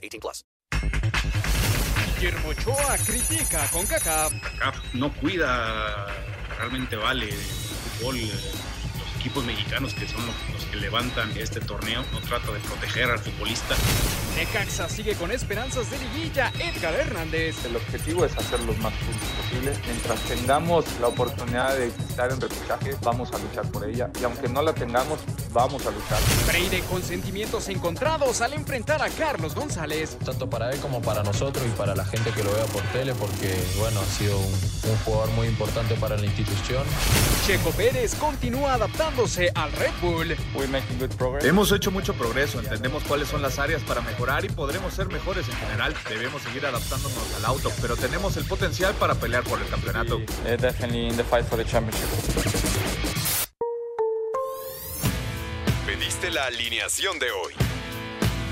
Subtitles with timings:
[0.00, 0.44] 18 plus.
[2.18, 4.32] Guillermo Ochoa critica con CACAF.
[4.42, 6.06] CACAF no cuida,
[6.58, 8.18] realmente vale el fútbol.
[9.20, 13.18] Equipos mexicanos que son los, los que levantan este torneo no trata de proteger al
[13.18, 13.74] futbolista.
[14.34, 16.50] Necaxa sigue con esperanzas de liguilla.
[16.58, 17.62] Edgar Hernández.
[17.66, 19.78] El objetivo es hacer los más puntos posibles.
[19.84, 24.08] Mientras tengamos la oportunidad de estar en repechaje, vamos a luchar por ella.
[24.18, 25.18] Y aunque no la tengamos,
[25.52, 26.18] vamos a luchar.
[26.46, 30.16] Freire con sentimientos encontrados al enfrentar a Carlos González.
[30.24, 33.12] Tanto para él como para nosotros y para la gente que lo vea por tele,
[33.14, 34.52] porque bueno, ha sido un,
[34.90, 36.84] un jugador muy importante para la institución.
[37.46, 38.78] Checo Pérez continúa
[39.54, 40.36] al Red Bull.
[41.44, 45.48] Hemos hecho mucho progreso, entendemos cuáles son las áreas para mejorar y podremos ser mejores
[45.48, 45.94] en general.
[46.08, 50.20] Debemos seguir adaptándonos al auto, pero tenemos el potencial para pelear por el campeonato.
[55.86, 57.69] Pediste la alineación de hoy.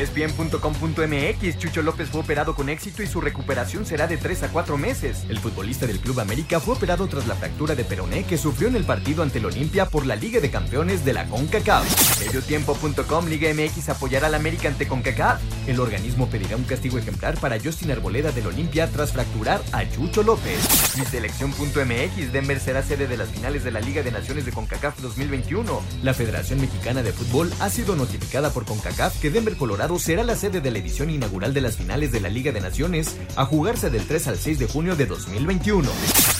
[0.00, 4.78] ESPN.com.mx Chucho López fue operado con éxito y su recuperación será de 3 a 4
[4.78, 5.24] meses.
[5.28, 8.76] El futbolista del Club América fue operado tras la fractura de peroné que sufrió en
[8.76, 12.20] el partido ante el Olimpia por la Liga de Campeones de la CONCACAF.
[12.20, 15.40] Mediotiempo.com Liga MX apoyará al América ante CONCACAF.
[15.66, 20.22] El organismo pedirá un castigo ejemplar para Justin Arboleda del Olimpia tras fracturar a Chucho
[20.22, 20.58] López.
[20.98, 25.00] Mi selección.mx Denver será sede de las finales de la Liga de Naciones de CONCACAF
[25.00, 25.82] 2021.
[26.02, 30.36] La Federación Mexicana de Fútbol ha sido notificada por CONCACAF que Denver, Colorado será la
[30.36, 33.90] sede de la edición inaugural de las finales de la Liga de Naciones a jugarse
[33.90, 35.88] del 3 al 6 de junio de 2021.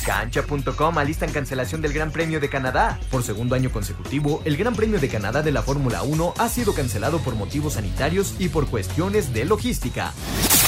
[0.05, 2.99] Cancha.com alistan cancelación del Gran Premio de Canadá.
[3.11, 6.75] Por segundo año consecutivo, el Gran Premio de Canadá de la Fórmula 1 ha sido
[6.75, 10.13] cancelado por motivos sanitarios y por cuestiones de logística.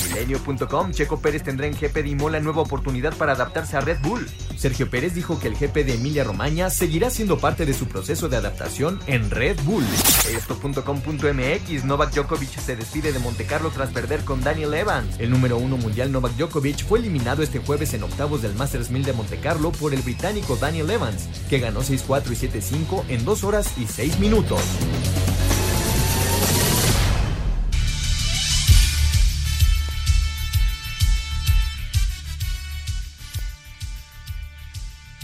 [0.08, 4.28] Milenio.com, Checo Pérez tendrá en GP de Imola nueva oportunidad para adaptarse a Red Bull.
[4.56, 8.28] Sergio Pérez dijo que el GP de Emilia Romagna seguirá siendo parte de su proceso
[8.28, 9.84] de adaptación en Red Bull.
[10.30, 15.18] Esto.com.mx, Novak Djokovic se despide de Montecarlo tras perder con Daniel Evans.
[15.18, 19.04] El número uno mundial Novak Djokovic fue eliminado este jueves en octavos del Masters 1000
[19.04, 23.78] de Montecarlo por el británico Daniel Evans, que ganó 6-4 y 7-5 en 2 horas
[23.78, 24.60] y 6 minutos.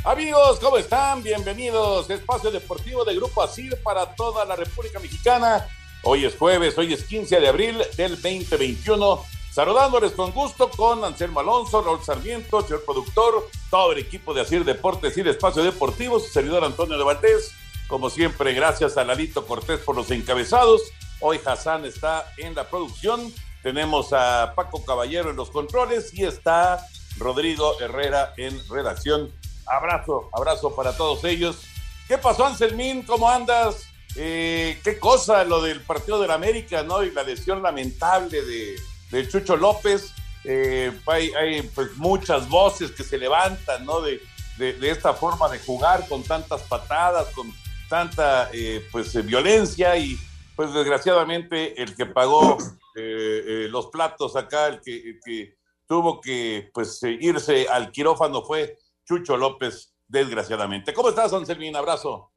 [0.08, 1.22] Amigos, ¿cómo están?
[1.22, 2.08] Bienvenidos.
[2.08, 5.68] Espacio Deportivo de Grupo ASIR para toda la República Mexicana.
[6.02, 9.22] Hoy es jueves, hoy es 15 de abril del 2021.
[9.52, 14.64] Saludándoles con gusto con Anselmo Alonso, Raúl Sarmiento, señor productor, todo el equipo de ASIR
[14.64, 17.52] Deportes y Espacio Deportivo, su servidor Antonio de Valdés.
[17.86, 20.80] Como siempre, gracias a Lalito Cortés por los encabezados.
[21.20, 23.30] Hoy Hassan está en la producción.
[23.62, 26.82] Tenemos a Paco Caballero en los controles y está
[27.18, 29.30] Rodrigo Herrera en redacción
[29.70, 31.62] abrazo, abrazo para todos ellos.
[32.06, 33.02] ¿Qué pasó, Anselmín?
[33.02, 33.88] ¿Cómo andas?
[34.16, 37.04] Eh, qué cosa lo del partido de la América, ¿no?
[37.04, 38.76] Y la lesión lamentable de,
[39.10, 40.12] de Chucho López.
[40.44, 44.00] Eh, hay, hay, pues muchas voces que se levantan, ¿no?
[44.00, 44.20] De,
[44.56, 47.52] de, esta forma de jugar con tantas patadas, con
[47.88, 50.18] tanta eh, pues violencia y
[50.56, 52.58] pues desgraciadamente el que pagó
[52.96, 55.54] los platos acá, el que, que
[55.86, 58.76] tuvo que pues irse al quirófano fue
[59.08, 60.92] Chucho López, desgraciadamente.
[60.92, 61.74] ¿Cómo estás, Anselmín?
[61.74, 62.30] Abrazo.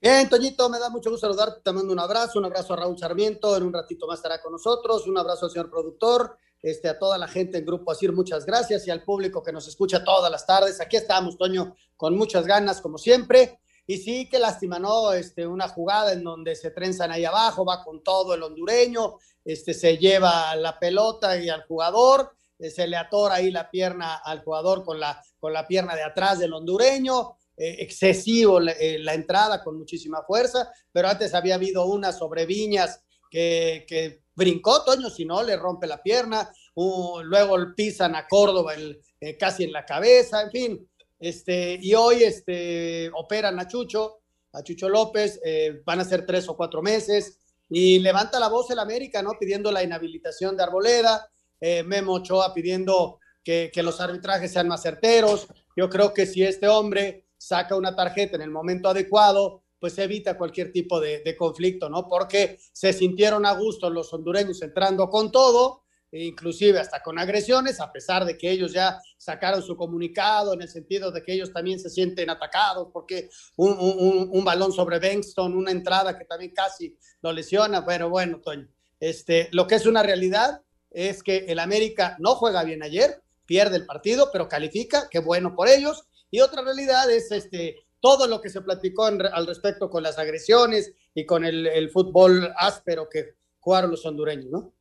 [0.00, 1.60] Bien, Toñito, me da mucho gusto saludarte.
[1.62, 3.56] Te mando un abrazo, un abrazo a Raúl Sarmiento.
[3.56, 5.06] En un ratito más estará con nosotros.
[5.06, 8.84] Un abrazo al señor productor, este, a toda la gente en Grupo Asir, muchas gracias.
[8.88, 10.80] Y al público que nos escucha todas las tardes.
[10.80, 13.60] Aquí estamos, Toño, con muchas ganas, como siempre.
[13.86, 15.12] Y sí, qué lástima, ¿no?
[15.12, 19.72] Este, una jugada en donde se trenzan ahí abajo, va con todo el hondureño, este,
[19.72, 24.84] se lleva la pelota y al jugador se le atora ahí la pierna al jugador
[24.84, 30.22] con la, con la pierna de atrás del hondureño excesivo la, la, entrada con muchísima
[30.22, 33.00] fuerza, pero antes había habido una sobre Viñas
[33.30, 38.74] que, que brincó, Toño, si no, le rompe la pierna, uh, luego pisan a Córdoba
[39.20, 40.88] eh, casi en la cabeza, en fin,
[41.18, 44.20] este, y hoy este, operan a Chucho,
[44.52, 48.70] a Chucho López, eh, van a ser tres o cuatro meses, y levanta la voz
[48.70, 49.32] el América, ¿no?
[49.38, 51.28] Pidiendo la inhabilitación de Arboleda,
[51.60, 55.48] eh, Memo Ochoa pidiendo que, que, los arbitrajes sean más certeros.
[55.76, 60.36] Yo creo que si este hombre saca una tarjeta en el momento adecuado, pues evita
[60.36, 62.08] cualquier tipo de, de conflicto, ¿no?
[62.08, 67.92] Porque se sintieron a gusto los hondureños entrando con todo, inclusive hasta con agresiones, a
[67.92, 71.78] pesar de que ellos ya sacaron su comunicado en el sentido de que ellos también
[71.78, 76.96] se sienten atacados porque un, un, un balón sobre Bengston, una entrada que también casi
[77.20, 78.68] lo lesiona, pero bueno, Toño,
[78.98, 83.76] este, lo que es una realidad es que el América no juega bien ayer, pierde
[83.76, 88.40] el partido, pero califica, qué bueno por ellos, y otra realidad es este, todo lo
[88.40, 93.34] que se platicó al respecto con las agresiones y con el, el fútbol áspero que
[93.60, 94.72] jugaron los hondureños, ¿no?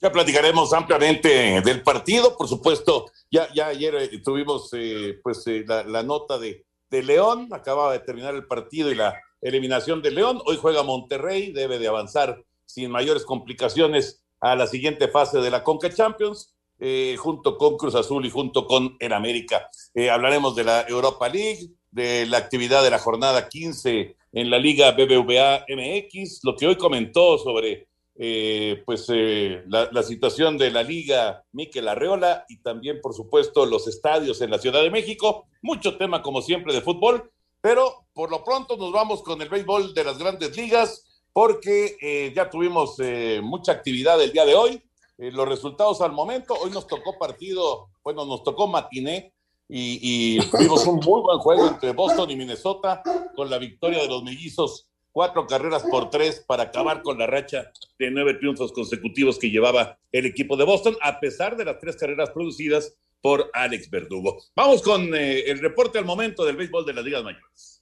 [0.00, 3.10] Ya platicaremos ampliamente del partido, por supuesto.
[3.30, 7.92] Ya, ya ayer eh, tuvimos eh, pues eh, la, la, nota de, de, León, acababa
[7.92, 10.40] de terminar el partido y la eliminación de León.
[10.46, 15.62] Hoy juega Monterrey, debe de avanzar sin mayores complicaciones a la siguiente fase de la
[15.62, 16.54] Conca Champions,
[17.18, 19.68] junto con Cruz Azul y junto con el América.
[20.12, 24.92] hablaremos de la Europa League, de la actividad de la jornada 15 en la Liga
[24.92, 27.88] BBVA MX, lo que hoy comentó sobre
[28.20, 33.64] eh, pues eh, la, la, situación de la liga Miquel Arreola y también, por supuesto,
[33.64, 35.46] los estadios en la Ciudad de México.
[35.62, 37.30] Mucho tema, como siempre, de fútbol,
[37.60, 41.06] pero por lo pronto nos vamos con el béisbol de las grandes ligas
[41.38, 44.82] porque eh, ya tuvimos eh, mucha actividad el día de hoy.
[45.18, 49.32] los resultados al momento, hoy nos tocó partido, bueno, nos tocó matiné
[49.68, 50.00] y,
[50.40, 53.04] y tuvimos un muy buen juego entre Boston y Minnesota
[53.36, 57.70] con la victoria de los mellizos cuatro carreras por tres para acabar con la racha
[58.00, 61.94] de nueve triunfos consecutivos que llevaba el equipo de Boston, a pesar de las tres
[61.94, 64.42] carreras producidas por Alex Verdugo.
[64.56, 67.77] Vamos con eh, el reporte al momento del béisbol de las ligas mayores.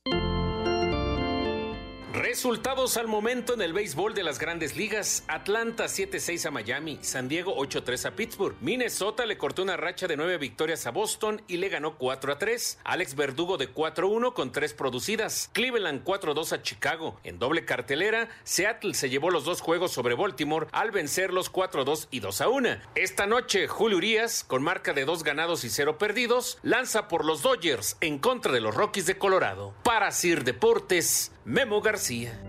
[2.27, 5.23] Resultados al momento en el béisbol de las grandes ligas.
[5.29, 8.57] Atlanta 7-6 a Miami, San Diego 8-3 a Pittsburgh.
[8.61, 12.79] Minnesota le cortó una racha de nueve victorias a Boston y le ganó 4-3.
[12.83, 15.51] Alex Verdugo de 4-1 con tres producidas.
[15.53, 17.21] Cleveland 4-2 a Chicago.
[17.23, 22.23] En doble cartelera, Seattle se llevó los dos juegos sobre Baltimore al vencerlos 4-2 y
[22.23, 22.81] 2-1.
[22.97, 27.43] Esta noche, Julio Urias, con marca de dos ganados y cero perdidos, lanza por los
[27.43, 29.75] Dodgers en contra de los Rockies de Colorado.
[29.85, 32.43] Para Sir Deportes, Memo García.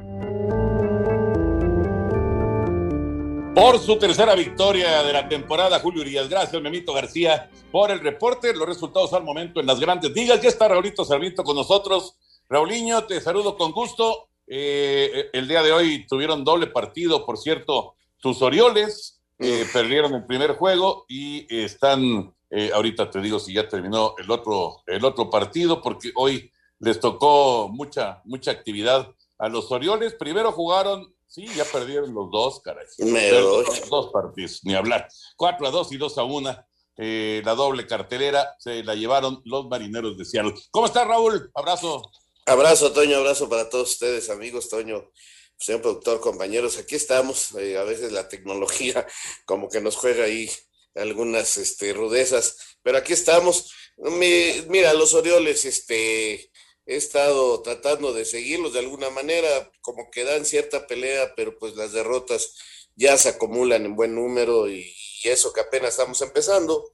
[3.54, 6.28] Por su tercera victoria de la temporada, Julio Urias.
[6.28, 8.56] Gracias, Memito García, por el reporte.
[8.56, 10.42] Los resultados al momento en las grandes ligas.
[10.42, 12.16] Ya está Raulito Sarmiento con nosotros.
[12.50, 14.30] Raulinho, te saludo con gusto.
[14.48, 20.26] Eh, el día de hoy tuvieron doble partido, por cierto, tus Orioles eh, perdieron el
[20.26, 25.30] primer juego y están, eh, ahorita te digo si ya terminó el otro, el otro
[25.30, 26.50] partido, porque hoy
[26.80, 30.14] les tocó mucha, mucha actividad a los Orioles.
[30.16, 32.86] Primero jugaron, sí, ya perdieron los dos, caray.
[32.98, 35.08] Los dos partidos, ni hablar.
[35.36, 36.58] 4 a 2 y 2 a 1.
[37.00, 40.56] Eh, la doble cartelera se la llevaron los marineros de Seattle.
[40.72, 41.52] ¿Cómo está Raúl?
[41.54, 42.02] Abrazo.
[42.46, 45.12] Abrazo, Toño, abrazo para todos ustedes, amigos, Toño,
[45.60, 46.78] señor productor, compañeros.
[46.78, 47.54] Aquí estamos.
[47.56, 49.06] Eh, a veces la tecnología
[49.46, 50.50] como que nos juega ahí
[50.96, 53.72] algunas este, rudezas, pero aquí estamos.
[53.98, 56.50] Mi, mira, los Orioles, este,
[56.88, 59.48] he estado tratando de seguirlos de alguna manera,
[59.82, 62.56] como que dan cierta pelea, pero pues las derrotas
[62.96, 66.94] ya se acumulan en buen número y, eso que apenas estamos empezando.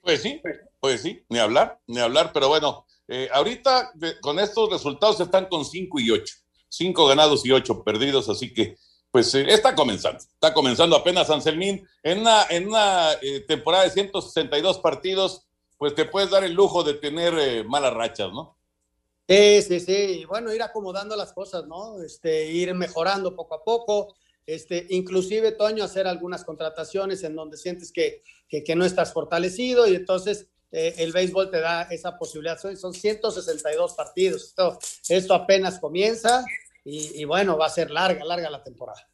[0.00, 0.40] Pues sí,
[0.80, 3.92] pues sí, ni hablar, ni hablar, pero bueno, eh, ahorita
[4.22, 6.34] con estos resultados están con 5 y 8,
[6.70, 8.76] 5 ganados y 8 perdidos, así que
[9.10, 13.90] pues eh, está comenzando, está comenzando apenas Anselmín en una, en una eh, temporada de
[13.90, 15.49] 162 partidos
[15.80, 18.58] pues te puedes dar el lujo de tener eh, malas rachas, ¿no?
[19.26, 20.24] Sí, sí, sí.
[20.26, 22.02] Bueno, ir acomodando las cosas, ¿no?
[22.02, 24.14] Este, ir mejorando poco a poco.
[24.44, 29.94] Este, inclusive, Toño, hacer algunas contrataciones en donde sientes que, que, no estás fortalecido y
[29.94, 32.58] entonces eh, el béisbol te da esa posibilidad.
[32.58, 34.48] Son, son 162 partidos.
[34.48, 36.44] Esto, esto apenas comienza
[36.84, 39.09] y bueno, va a ser larga, larga la temporada.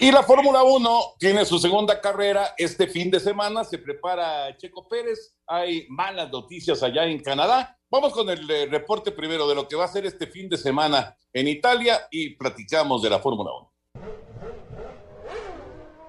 [0.00, 3.64] Y la Fórmula 1 tiene su segunda carrera este fin de semana.
[3.64, 5.34] Se prepara Checo Pérez.
[5.44, 7.76] Hay malas noticias allá en Canadá.
[7.90, 10.56] Vamos con el eh, reporte primero de lo que va a ser este fin de
[10.56, 13.72] semana en Italia y platicamos de la Fórmula 1.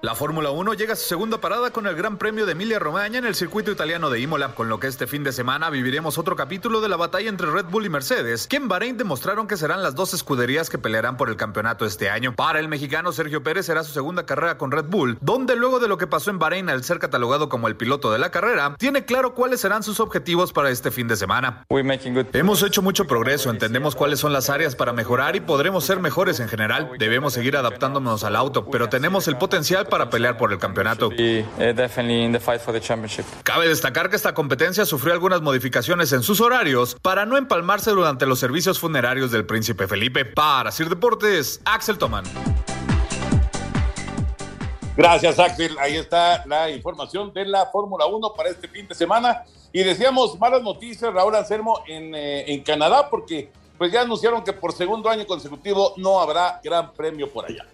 [0.02, 3.18] La Fórmula 1 llega a su segunda parada con el Gran Premio de Emilia Romagna
[3.18, 6.36] en el circuito italiano de Imola, con lo que este fin de semana viviremos otro
[6.36, 9.82] capítulo de la batalla entre Red Bull y Mercedes, que en Bahrein demostraron que serán
[9.82, 12.34] las dos escuderías que pelearán por el campeonato este año.
[12.34, 15.88] Para el mexicano Sergio Pérez será su segunda carrera con Red Bull, donde luego de
[15.88, 19.04] lo que pasó en Bahrein al ser catalogado como el piloto de la carrera, tiene
[19.04, 21.66] claro cuáles serán sus objetivos para este fin de semana.
[21.68, 26.40] Hemos hecho mucho progreso, entendemos cuáles son las áreas para mejorar y podremos ser mejores
[26.40, 26.92] en general.
[26.98, 31.10] Debemos seguir adaptándonos al auto, pero tenemos el potencial para pelear por el campeonato.
[33.42, 38.24] Cabe destacar que esta competencia sufrió algunas modificaciones en sus horarios para no empalmarse durante
[38.24, 40.24] los servicios funerarios del príncipe Felipe.
[40.24, 42.24] Para Sir Deportes, Axel Toman.
[44.96, 45.76] Gracias, Axel.
[45.78, 49.44] Ahí está la información de la Fórmula 1 para este fin de semana.
[49.72, 54.52] Y decíamos malas noticias, Raúl Anselmo, en, eh, en Canadá, porque pues ya anunciaron que
[54.52, 57.64] por segundo año consecutivo no habrá gran premio por allá.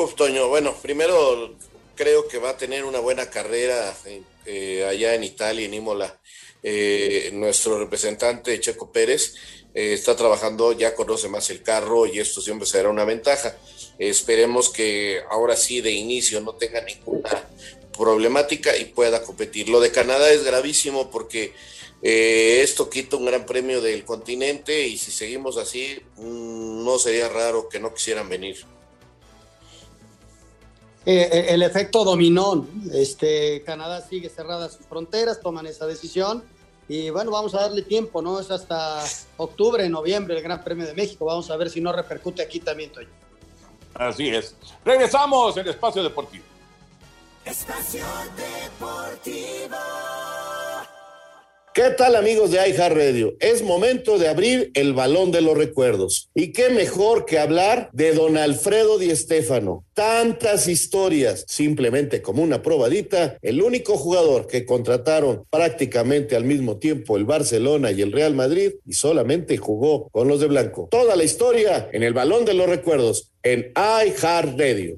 [0.00, 1.56] Uf, Toño, bueno, primero
[1.96, 3.92] creo que va a tener una buena carrera
[4.46, 6.20] eh, allá en Italia, en Imola.
[6.62, 9.34] Eh, nuestro representante Checo Pérez
[9.74, 13.56] eh, está trabajando, ya conoce más el carro y esto siempre será una ventaja.
[13.98, 17.48] esperemos que ahora sí de inicio no tenga ninguna
[17.98, 19.68] problemática y pueda competir.
[19.68, 21.54] Lo de Canadá es gravísimo porque
[22.02, 27.68] esto quita un gran premio del continente y si seguimos así, mm, no sería raro
[27.68, 28.77] que no quisieran venir.
[31.10, 32.66] Eh, el efecto dominó.
[32.92, 36.44] Este, Canadá sigue cerrada sus fronteras, toman esa decisión
[36.86, 38.38] y bueno, vamos a darle tiempo, ¿no?
[38.38, 39.02] Es hasta
[39.38, 41.24] octubre, noviembre el Gran Premio de México.
[41.24, 43.08] Vamos a ver si no repercute aquí también, Toño.
[43.94, 44.54] Así es.
[44.84, 46.44] Regresamos en Espacio Deportivo.
[47.42, 48.04] Espacio
[48.36, 49.76] Deportivo.
[51.78, 53.36] ¿Qué tal amigos de Radio?
[53.38, 56.28] Es momento de abrir el balón de los recuerdos.
[56.34, 59.84] Y qué mejor que hablar de don Alfredo Di Stéfano.
[59.94, 67.16] Tantas historias, simplemente como una probadita, el único jugador que contrataron prácticamente al mismo tiempo
[67.16, 70.88] el Barcelona y el Real Madrid y solamente jugó con los de blanco.
[70.90, 74.96] Toda la historia en el balón de los recuerdos en Radio.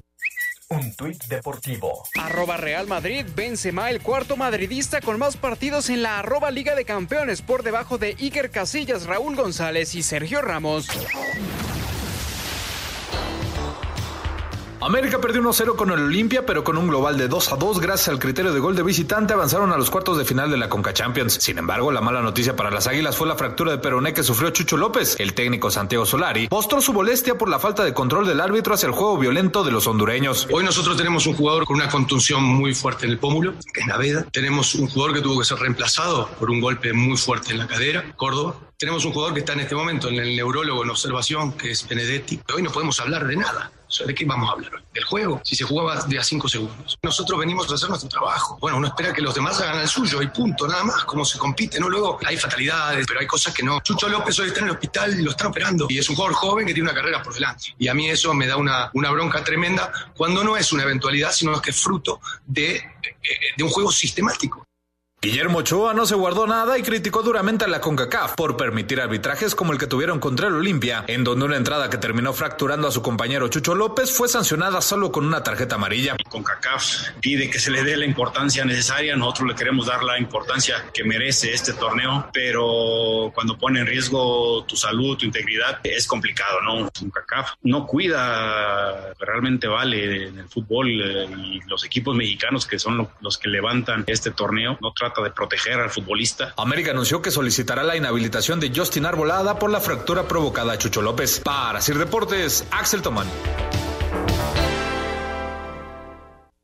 [0.71, 2.03] Un tuit deportivo.
[2.17, 6.85] Arroba Real Madrid, Benzema, el cuarto madridista con más partidos en la arroba Liga de
[6.85, 10.87] Campeones por debajo de Iker Casillas, Raúl González y Sergio Ramos.
[14.83, 18.51] América perdió 1-0 con el Olimpia, pero con un global de 2-2 gracias al criterio
[18.51, 21.33] de gol de visitante avanzaron a los cuartos de final de la Conca Champions.
[21.39, 24.49] Sin embargo, la mala noticia para las Águilas fue la fractura de peroné que sufrió
[24.49, 25.17] Chucho López.
[25.19, 28.87] El técnico Santiago Solari mostró su molestia por la falta de control del árbitro hacia
[28.87, 30.47] el juego violento de los hondureños.
[30.51, 33.85] Hoy nosotros tenemos un jugador con una contunción muy fuerte en el pómulo, que es
[33.85, 34.25] Naveda.
[34.31, 37.67] Tenemos un jugador que tuvo que ser reemplazado por un golpe muy fuerte en la
[37.67, 38.55] cadera, Córdoba.
[38.79, 41.87] Tenemos un jugador que está en este momento en el neurólogo en observación, que es
[41.87, 42.39] Benedetti.
[42.51, 43.71] Hoy no podemos hablar de nada.
[44.05, 44.81] ¿De qué vamos a hablar hoy?
[44.93, 45.41] ¿Del juego?
[45.43, 46.97] Si se jugaba de a cinco segundos.
[47.03, 48.57] Nosotros venimos a hacer nuestro trabajo.
[48.59, 51.03] Bueno, uno espera que los demás hagan el suyo y punto, nada más.
[51.03, 51.89] Cómo se compite, ¿no?
[51.89, 53.81] Luego hay fatalidades, pero hay cosas que no.
[53.81, 55.87] Chucho López hoy está en el hospital y lo están operando.
[55.89, 57.75] Y es un jugador joven que tiene una carrera por delante.
[57.77, 61.61] Y a mí eso me da una, bronca tremenda cuando no es una eventualidad, sino
[61.61, 62.81] que es fruto de,
[63.57, 64.65] de un juego sistemático.
[65.23, 69.53] Guillermo Ochoa no se guardó nada y criticó duramente a la CONCACAF por permitir arbitrajes
[69.53, 72.91] como el que tuvieron contra el Olimpia, en donde una entrada que terminó fracturando a
[72.91, 76.17] su compañero Chucho López fue sancionada solo con una tarjeta amarilla.
[76.27, 80.85] CONCACAF pide que se le dé la importancia necesaria, nosotros le queremos dar la importancia
[80.91, 86.61] que merece este torneo, pero cuando pone en riesgo tu salud, tu integridad, es complicado,
[86.61, 86.89] ¿no?
[86.99, 93.07] CONCACAF no cuida, realmente vale en el fútbol eh, y los equipos mexicanos que son
[93.19, 96.53] los que levantan este torneo, no tratan de proteger al futbolista.
[96.55, 101.01] América anunció que solicitará la inhabilitación de Justin Arbolada por la fractura provocada a Chucho
[101.01, 101.41] López.
[101.43, 103.27] Para Sir Deportes, Axel Tomán.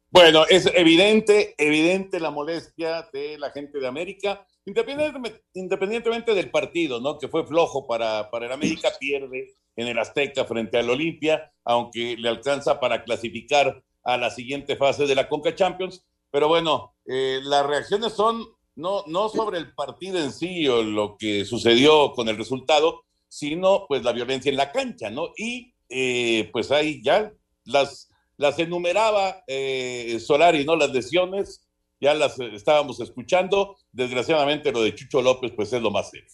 [0.09, 7.01] Bueno, es evidente, evidente la molestia de la gente de América, independientemente, independientemente del partido,
[7.01, 7.19] ¿no?
[7.19, 12.15] Que fue flojo para, para el América, pierde en el Azteca frente al Olimpia, aunque
[12.17, 16.06] le alcanza para clasificar a la siguiente fase de la Conca Champions.
[16.31, 21.17] Pero bueno, eh, las reacciones son no, no sobre el partido en sí o lo
[21.17, 25.33] que sucedió con el resultado, sino pues la violencia en la cancha, ¿no?
[25.35, 27.33] Y eh, pues ahí ya
[27.65, 30.75] las, las enumeraba eh, Solari, ¿no?
[30.75, 31.67] Las lesiones,
[31.99, 33.77] ya las estábamos escuchando.
[33.91, 36.29] Desgraciadamente lo de Chucho López pues es lo más serio.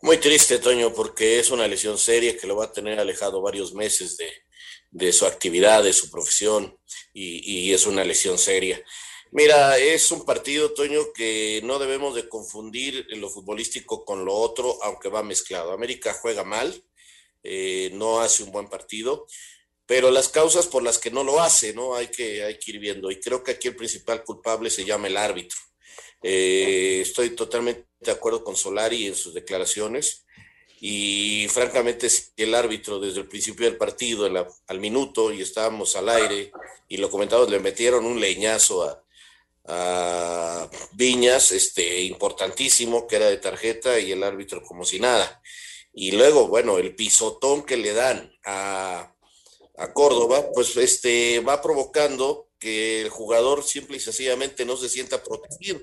[0.00, 3.74] Muy triste, Toño, porque es una lesión seria que lo va a tener alejado varios
[3.74, 4.30] meses de,
[4.90, 6.78] de su actividad, de su profesión,
[7.12, 8.82] y, es una lesión seria.
[9.30, 14.78] Mira, es un partido, Toño, que no debemos de confundir lo futbolístico con lo otro,
[14.82, 15.72] aunque va mezclado.
[15.72, 16.82] América juega mal,
[17.42, 19.26] eh, no hace un buen partido,
[19.86, 21.94] pero las causas por las que no lo hace, ¿no?
[21.94, 23.10] Hay que, hay que ir viendo.
[23.10, 25.58] Y creo que aquí el principal culpable se llama el árbitro.
[26.22, 30.26] Eh, estoy totalmente de acuerdo con Solari en sus declaraciones.
[30.80, 34.26] Y francamente, si el árbitro desde el principio del partido,
[34.66, 36.52] al minuto, y estábamos al aire,
[36.88, 39.02] y lo comentamos, le metieron un leñazo a,
[40.92, 45.42] Viñas, este, importantísimo, que era de tarjeta, y el árbitro como si nada.
[45.92, 49.14] Y luego, bueno, el pisotón que le dan a,
[49.76, 55.22] a Córdoba, pues este va provocando que el jugador simple y sencillamente no se sienta
[55.22, 55.80] protegido.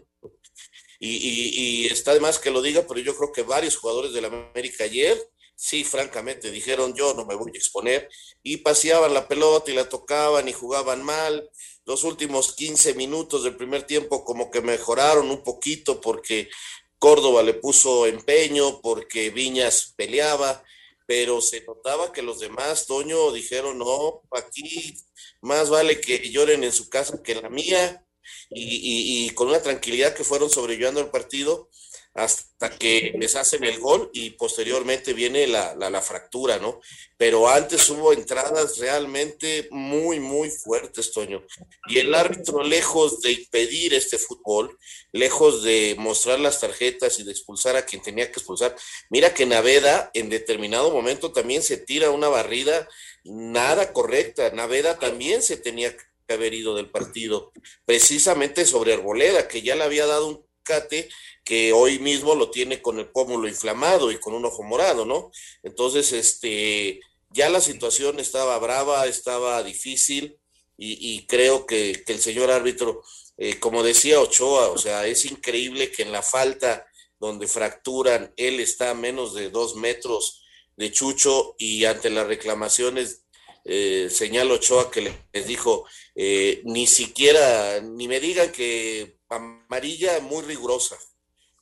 [1.00, 4.86] Y, está de más que lo diga, pero yo creo que varios jugadores del América
[4.86, 5.18] ayer,
[5.56, 8.10] sí, francamente, dijeron yo no me voy a exponer,
[8.44, 11.50] y paseaban la pelota y la tocaban y jugaban mal.
[11.86, 16.50] Los últimos 15 minutos del primer tiempo como que mejoraron un poquito porque
[16.98, 20.64] Córdoba le puso empeño, porque Viñas peleaba,
[21.06, 24.98] pero se notaba que los demás, Toño, dijeron, no, aquí
[25.42, 28.05] más vale que lloren en su casa que en la mía,
[28.50, 31.70] y, con una tranquilidad que fueron sobrellevando el partido
[32.15, 36.79] hasta que les hacen el gol y posteriormente viene la, la, fractura, ¿no?
[37.17, 41.46] Pero antes hubo entradas realmente muy, muy fuertes, Toño.
[41.89, 44.77] Y el árbitro, lejos de impedir este fútbol,
[45.12, 48.74] lejos de mostrar las tarjetas y de expulsar a quien tenía que expulsar,
[49.10, 52.88] mira que Naveda en determinado momento también se tira una barrida
[53.25, 54.51] nada correcta.
[54.51, 56.03] Naveda también se tenía que
[56.34, 57.51] haber ido del partido,
[57.86, 61.10] precisamente sobre Arboleda, que ya le había dado un cate
[61.44, 65.32] que hoy mismo lo tiene con el pómulo inflamado y con un ojo morado, ¿no?
[65.62, 70.38] Entonces, este, ya la situación estaba brava, estaba difícil
[70.77, 73.01] y, creo que, el señor árbitro,
[73.38, 76.86] eh, como decía Ochoa, o sea, es increíble que en la falta
[77.20, 80.44] donde fracturan, él está a menos de dos metros
[80.75, 83.25] de Chucho y ante las reclamaciones
[83.65, 84.10] eh,
[84.51, 90.98] Ochoa que les dijo, eh, ni siquiera, ni me digan que amarilla muy rigurosa.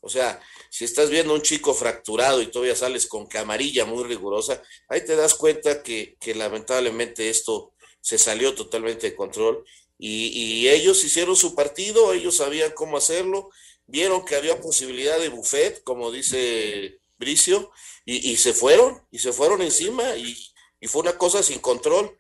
[0.02, 4.04] O sea, si estás viendo un chico fracturado y todavía sales con que amarilla muy
[4.04, 9.64] rigurosa, ahí te das cuenta que, lamentablemente esto se salió totalmente de control
[9.98, 13.50] y, ellos hicieron su partido, ellos sabían cómo hacerlo,
[13.86, 17.72] vieron que había posibilidad de buffet, como dice Bricio,
[18.04, 20.36] y, se fueron, y se fueron encima y,
[20.84, 22.18] y fue una cosa sin control.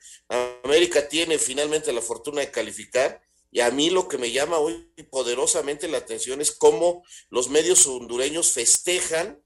[0.64, 3.22] América tiene finalmente la fortuna de calificar
[3.52, 7.86] y a mí lo que me llama hoy poderosamente la atención es cómo los medios
[7.88, 9.44] hondureños festejan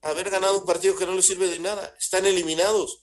[0.00, 1.94] haber ganado un partido que no les sirve de nada.
[1.98, 3.02] Están eliminados,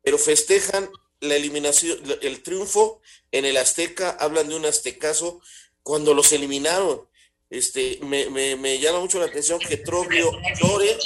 [0.00, 0.90] pero festejan
[1.20, 5.42] la eliminación, el triunfo en el Azteca, hablan de un aztecaso
[5.82, 7.06] cuando los eliminaron.
[7.50, 10.96] Este, me, me, llama mucho la atención que Troglio llore,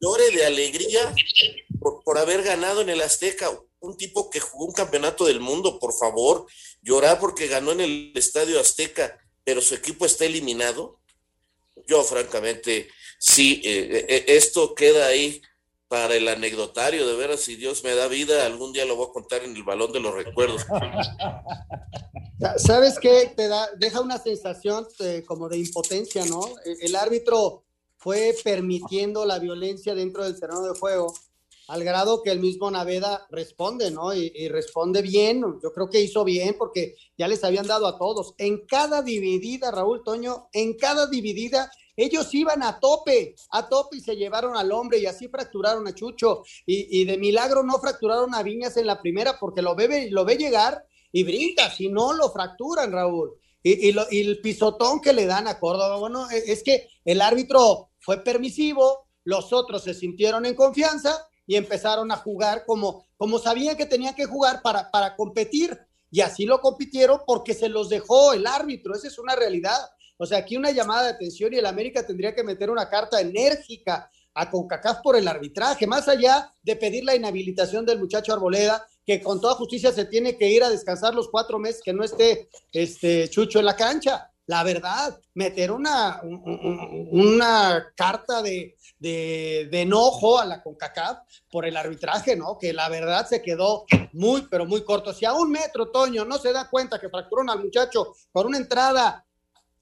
[0.00, 1.14] llore de alegría
[1.80, 5.78] por, por haber ganado en el Azteca un tipo que jugó un campeonato del mundo,
[5.78, 6.46] por favor,
[6.82, 10.98] llorar porque ganó en el Estadio Azteca, pero su equipo está eliminado.
[11.86, 15.40] Yo, francamente, sí, eh, eh, esto queda ahí
[15.88, 19.12] para el anecdotario, de veras, si Dios me da vida, algún día lo voy a
[19.12, 20.66] contar en el balón de los recuerdos.
[22.58, 23.32] ¿Sabes qué?
[23.34, 26.42] Te da, deja una sensación eh, como de impotencia, ¿no?
[26.64, 27.64] El, árbitro
[28.08, 31.12] fue permitiendo la violencia dentro del terreno de juego
[31.66, 34.14] al grado que el mismo Naveda responde, ¿no?
[34.14, 38.32] Y, responde bien, yo creo que hizo bien porque ya les habían dado a todos.
[38.38, 44.00] En cada dividida, Raúl Toño, en cada dividida, ellos iban a tope, a tope y
[44.00, 46.44] se llevaron al hombre y así fracturaron a Chucho.
[46.64, 50.38] Y, de milagro no fracturaron a Viñas en la primera porque lo ve, lo ve
[50.38, 53.34] llegar y brinca, si no lo fracturan, Raúl.
[53.62, 58.24] Y, el pisotón que le dan a Córdoba, bueno, e, es que el árbitro fue
[58.24, 63.84] permisivo, los otros se sintieron en confianza y empezaron a jugar como, como sabían que
[63.84, 65.78] tenían que jugar para, para competir.
[66.10, 68.94] Y así lo compitieron porque se los dejó el árbitro.
[68.94, 69.76] Esa es una realidad.
[70.16, 73.20] O sea, aquí una llamada de atención y el América tendría que meter una carta
[73.20, 78.86] enérgica a CONCACAF por el arbitraje, más allá de pedir la inhabilitación del muchacho Arboleda,
[79.04, 82.02] que con toda justicia se tiene que ir a descansar los cuatro meses que no
[82.02, 90.38] esté este Chucho en la cancha la verdad, meter una, una carta de, de, enojo
[90.38, 91.18] a la CONCACAF
[91.50, 92.56] por el arbitraje, ¿no?
[92.58, 93.84] Que la verdad se quedó
[94.14, 95.12] muy, pero muy corto.
[95.12, 98.56] Si a un metro, Toño, no se da cuenta que fracturó al muchacho por una
[98.56, 99.26] entrada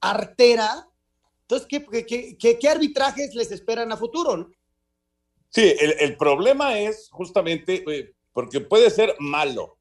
[0.01, 0.85] artera,
[1.43, 4.49] entonces, ¿qué, qué, arbitrajes les esperan a futuro?
[5.47, 9.77] Sí, el, el, problema es justamente eh, porque puede ser malo,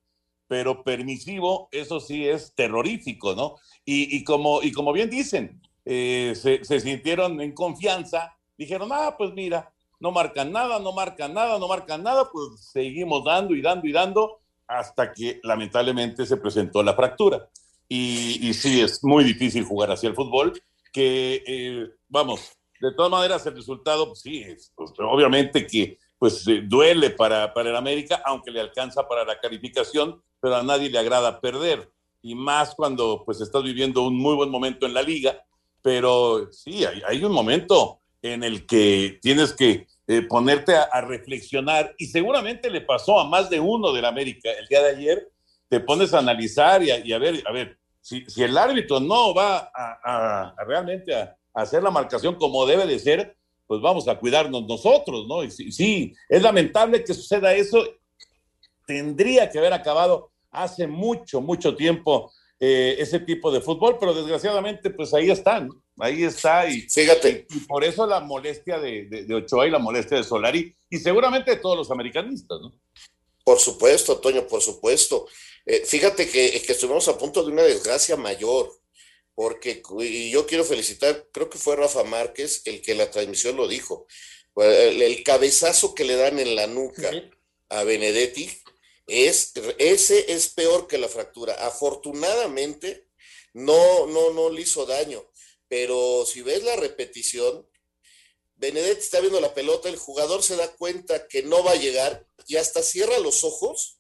[0.47, 3.57] pero permisivo, eso sí es terrorífico, ¿no?
[3.89, 9.73] Y, como, y como bien dicen, eh, se, sintieron en confianza, dijeron, ah, pues mira,
[10.01, 13.93] no marcan nada, no marcan nada, no marcan nada, pues seguimos dando y dando y
[13.93, 14.41] dando.
[14.67, 17.49] hasta que lamentablemente se presentó la fractura.
[17.89, 20.61] Y, y sí, es muy difícil jugar así el fútbol,
[20.93, 26.47] que eh, vamos, de todas maneras el resultado, pues, sí, es, pues, obviamente que pues
[26.49, 30.91] eh, duele para, para el América, aunque le alcanza para la calificación, pero a nadie
[30.91, 31.91] le agrada perder,
[32.23, 35.45] y más cuando pues estás viviendo un muy buen momento en la liga,
[35.83, 41.01] pero sí, hay, hay un momento en el que tienes que eh, ponerte a, a,
[41.01, 45.31] reflexionar, y seguramente le pasó a más de uno del América el día de ayer,
[45.69, 49.01] te pones a analizar y a, y a ver, a ver, si, si, el árbitro
[49.01, 54.07] no va a, a realmente a, hacer la marcación como debe de ser, pues vamos
[54.09, 55.43] a cuidarnos nosotros, ¿no?
[55.43, 57.85] Y sí, sí, es lamentable que suceda eso.
[58.87, 64.91] Tendría que haber acabado hace mucho, mucho tiempo eh, ese tipo de fútbol, pero desgraciadamente,
[64.91, 65.85] pues ahí están, ¿no?
[65.99, 66.69] ahí está.
[66.69, 67.47] Y, Fíjate.
[67.51, 70.75] Y, y, por eso la molestia de, de, de, Ochoa y la molestia de Solari,
[70.89, 72.73] y seguramente de todos los americanistas, ¿no?
[73.45, 75.27] Por supuesto, Toño, por supuesto.
[75.67, 78.73] Eh, fíjate que, que estuvimos a punto de una desgracia mayor
[79.35, 83.69] porque y yo quiero felicitar, creo que fue Rafa Márquez el que la transmisión lo
[83.69, 84.07] dijo,
[84.57, 87.11] el, el cabezazo que le dan en la nuca
[87.69, 88.49] a Benedetti
[89.07, 91.55] es ese es peor que la fractura.
[91.67, 93.09] Afortunadamente
[93.53, 95.25] no no no le hizo daño,
[95.69, 97.67] pero si ves la repetición
[98.57, 102.27] Benedetti está viendo la pelota, el jugador se da cuenta que no va a llegar
[102.47, 103.99] y hasta cierra los ojos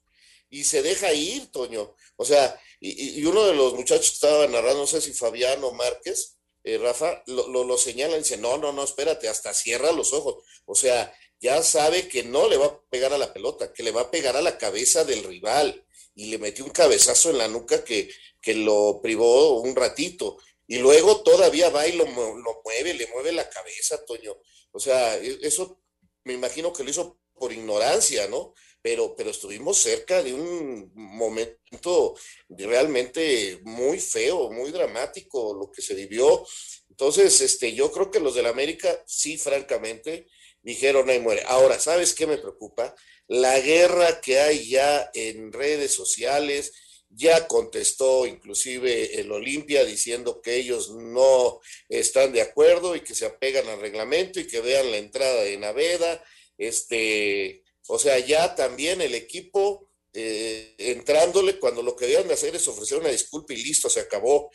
[0.49, 1.95] y se deja ir, Toño.
[2.17, 5.73] O sea, y, uno de los muchachos que estaba narrando, no sé si Fabián o
[5.73, 9.93] Márquez, eh, Rafa, lo, lo, lo señala y dice, no, no, no, espérate, hasta cierra
[9.93, 10.43] los ojos.
[10.65, 13.91] O sea, ya sabe que no le va a pegar a la pelota, que le
[13.91, 15.85] va a pegar a la cabeza del rival.
[16.15, 20.39] Y le metió un cabezazo en la nuca que, que lo privó un ratito.
[20.67, 24.35] Y luego todavía va y lo, lo mueve, le mueve la cabeza, Toño.
[24.73, 25.81] O sea, e, eso
[26.25, 28.55] me imagino que lo hizo por ignorancia, ¿no?
[28.87, 32.15] pero, pero estuvimos cerca de un momento
[32.49, 36.47] realmente muy feo, muy dramático lo que se vivió.
[36.89, 40.29] Entonces, este, yo creo que los del América, sí, francamente,
[40.67, 41.45] dijeron ahí muere.
[41.47, 42.93] Ahora, ¿sabes qué me preocupa?
[43.29, 46.73] La guerra que hay ya en redes sociales,
[47.09, 53.27] ya contestó inclusive el Olimpia diciendo que ellos no están de acuerdo y que se
[53.27, 56.23] apegan al reglamento y que vean la entrada de Naveda,
[56.59, 62.57] este, o sea, ya también el equipo eh, entrándole cuando lo que debían de hacer
[62.57, 64.51] es ofrecer una disculpa y listo, se acabó.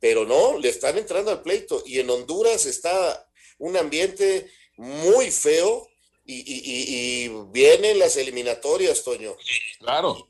[0.00, 1.82] Pero no, le están entrando al pleito.
[1.86, 5.88] Y en Honduras está un ambiente muy feo
[6.24, 9.36] y, y, y, y vienen las eliminatorias, Toño.
[9.78, 10.28] Claro.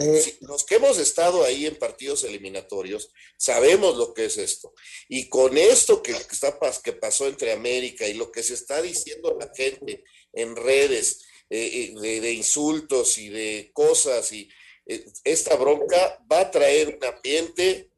[0.00, 4.74] Eh, los que hemos estado ahí en partidos eliminatorios sabemos lo que es esto.
[5.08, 9.36] Y con esto que, está, que pasó entre América y lo que se está diciendo
[9.38, 14.48] la gente en redes, eh, de, de, insultos y de cosas y
[14.86, 17.90] eh, esta bronca va a traer un ambiente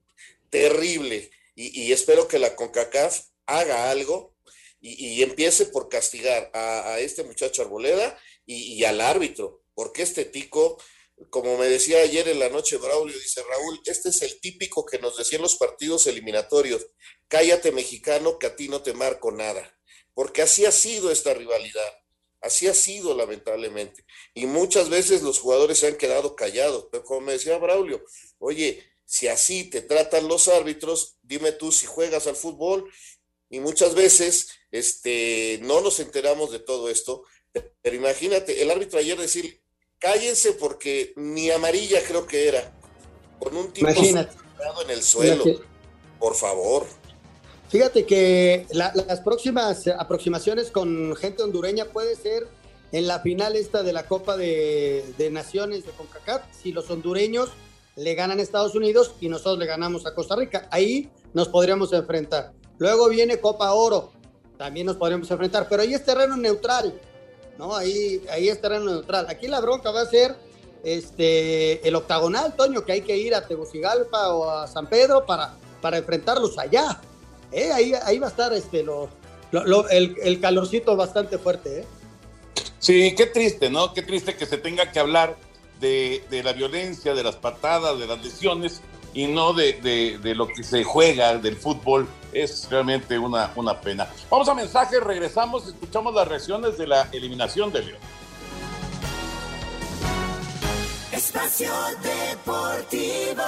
[0.51, 4.36] terrible y, y espero que la CONCACAF haga algo
[4.89, 10.25] y, empiece por castigar a, a, este muchacho Arboleda y, y al árbitro, porque este
[10.25, 10.79] tico,
[11.31, 14.99] como me decía ayer en la noche Braulio, dice Raúl, este es el típico que
[14.99, 16.87] nos decían los partidos eliminatorios,
[17.29, 19.79] cállate mexicano que a ti no te marco nada,
[20.15, 21.93] porque así ha sido esta rivalidad
[22.47, 24.05] Así ha sido, lamentablemente.
[24.33, 26.87] Y muchas veces los jugadores se han quedado callados.
[26.91, 28.05] Pero como me decía Braulio,
[28.39, 32.89] oye, si así te tratan los árbitros, dime tú si juegas al fútbol.
[33.49, 37.25] Y muchas veces este, no nos enteramos de todo esto.
[37.83, 39.61] Pero imagínate, el árbitro ayer decir,
[39.99, 42.73] cállense porque ni amarilla creo que era.
[43.39, 45.43] Con un tipo en el suelo.
[45.43, 45.67] Imagínate.
[46.19, 46.87] Por favor.
[47.69, 52.49] Fíjate que la, las próximas aproximaciones con gente hondureña puede ser
[52.93, 57.51] en la final esta de la Copa de, de, Naciones de CONCACAF, si los hondureños
[57.97, 60.69] le ganan a Estados Unidos y nosotros le ganamos a Costa Rica.
[60.71, 62.53] Ahí nos podríamos enfrentar.
[62.79, 64.13] Luego viene Copa Oro,
[64.59, 66.95] también nos podríamos enfrentar, pero ahí es terreno neutral,
[67.59, 67.75] ¿no?
[67.75, 69.27] Ahí, ahí es terreno neutral.
[69.29, 70.37] Aquí la bronca va a ser
[70.83, 75.55] este, el octagonal, Toño, que hay que ir a Tegucigalpa o a San Pedro para,
[75.81, 77.01] para enfrentarlos allá.
[77.53, 79.09] Eh, ahí, ahí, va a estar este, lo,
[79.91, 81.81] el, el, calorcito bastante fuerte.
[81.81, 81.85] ¿eh?
[82.79, 83.93] Sí, qué triste, ¿no?
[83.93, 85.37] Qué triste que se tenga que hablar
[85.81, 88.81] de, de la violencia, de las patadas, de las lesiones
[89.17, 92.07] y no de, de, de, lo que se juega del fútbol.
[92.35, 94.07] Es realmente una, una pena.
[94.31, 97.99] Vamos a mensajes, regresamos, escuchamos las reacciones de la eliminación de León.
[101.13, 103.43] Espacio Deportivo.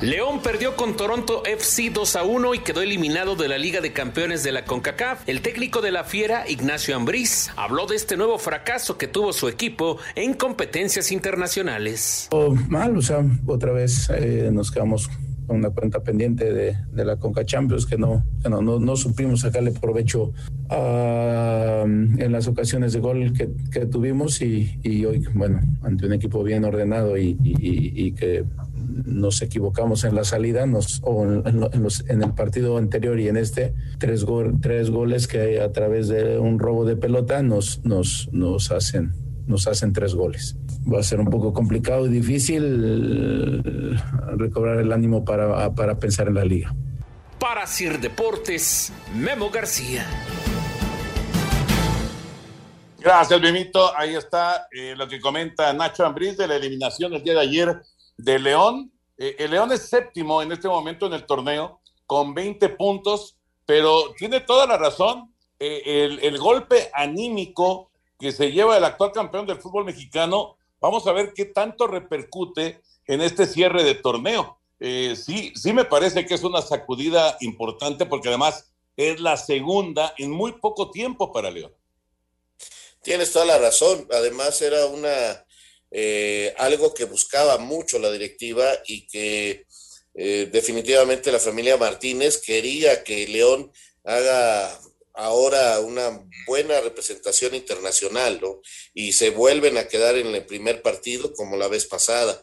[0.00, 3.92] León perdió con Toronto FC 2 a 1 y quedó eliminado de la Liga de
[3.92, 5.28] Campeones de la CONCACAF.
[5.28, 9.48] El técnico de la Fiera, Ignacio Ambriz, habló de este nuevo fracaso que tuvo su
[9.48, 12.28] equipo en competencias internacionales.
[12.30, 15.10] Oh, mal, o sea, otra vez eh, nos quedamos
[15.48, 20.32] con una cuenta pendiente de, la Conca Champions que no, no, no, supimos sacarle provecho
[20.70, 27.16] en las ocasiones de gol que, tuvimos y, hoy, bueno, ante un equipo bien ordenado
[27.16, 28.44] y que
[28.88, 34.24] nos equivocamos en la salida nos, o en, el partido anterior y en este, tres,
[34.60, 39.12] tres goles que a través de un robo de pelota nos, nos, nos, hacen,
[39.46, 40.56] nos hacen tres goles.
[40.92, 43.96] Va a ser un poco complicado y difícil eh,
[44.36, 46.74] recobrar el ánimo para, para pensar en la liga.
[47.38, 50.06] Para Sir Deportes, Memo García.
[53.00, 53.96] Gracias, Mimito.
[53.96, 57.80] Ahí está eh, lo que comenta Nacho Ambriz de la eliminación el día de ayer
[58.18, 58.92] de León.
[59.16, 64.12] Eh, el León es séptimo en este momento en el torneo con 20 puntos, pero
[64.18, 65.34] tiene toda la razón.
[65.58, 71.12] Eh, el, golpe anímico que se lleva el actual campeón del fútbol mexicano, vamos a
[71.12, 74.58] ver qué tanto repercute en este cierre de torneo.
[74.78, 80.14] Eh, sí, sí me parece que es una sacudida importante porque además es la segunda
[80.16, 81.72] en muy poco tiempo para León.
[83.02, 84.06] Tienes toda la razón.
[84.12, 85.44] Además era una
[85.90, 89.66] eh, algo que buscaba mucho la directiva y que
[90.14, 93.72] eh, definitivamente la familia Martínez quería que León
[94.04, 94.78] haga
[95.14, 98.60] ahora una buena representación internacional, ¿no?
[98.94, 102.42] Y se vuelven a quedar en el primer partido como la vez pasada.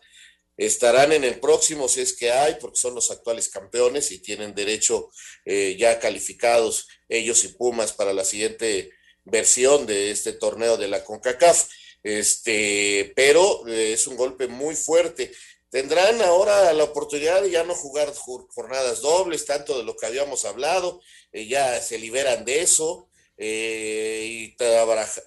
[0.58, 4.56] Estarán en el próximo si es que hay, porque son los actuales campeones y tienen
[4.56, 5.10] derecho
[5.46, 8.92] eh, ya calificados ellos y Pumas para la siguiente
[9.26, 11.68] versión de este torneo de la CONCACAF.
[12.06, 15.32] Este, pero eh, es un golpe muy fuerte.
[15.72, 20.46] Tendrán ahora la oportunidad de ya no jugar jornadas dobles, tanto de lo que habíamos
[20.46, 24.56] hablado, eh, ya se liberan de eso eh, y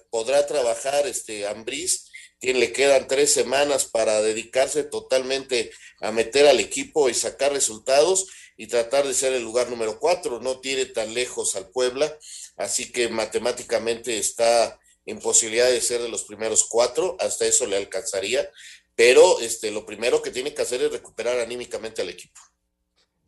[0.09, 2.05] podrá trabajar este Ambriz,
[2.39, 8.27] quien le quedan tres semanas para dedicarse totalmente a meter al equipo y sacar resultados
[8.55, 10.39] y tratar de ser el lugar número cuatro.
[10.39, 12.17] No tiene tan lejos al Puebla,
[12.55, 17.77] así que matemáticamente está en posibilidad de ser de los primeros cuatro, hasta eso le
[17.77, 18.49] alcanzaría,
[18.95, 22.39] pero este, lo primero que tiene que hacer es recuperar anímicamente al equipo.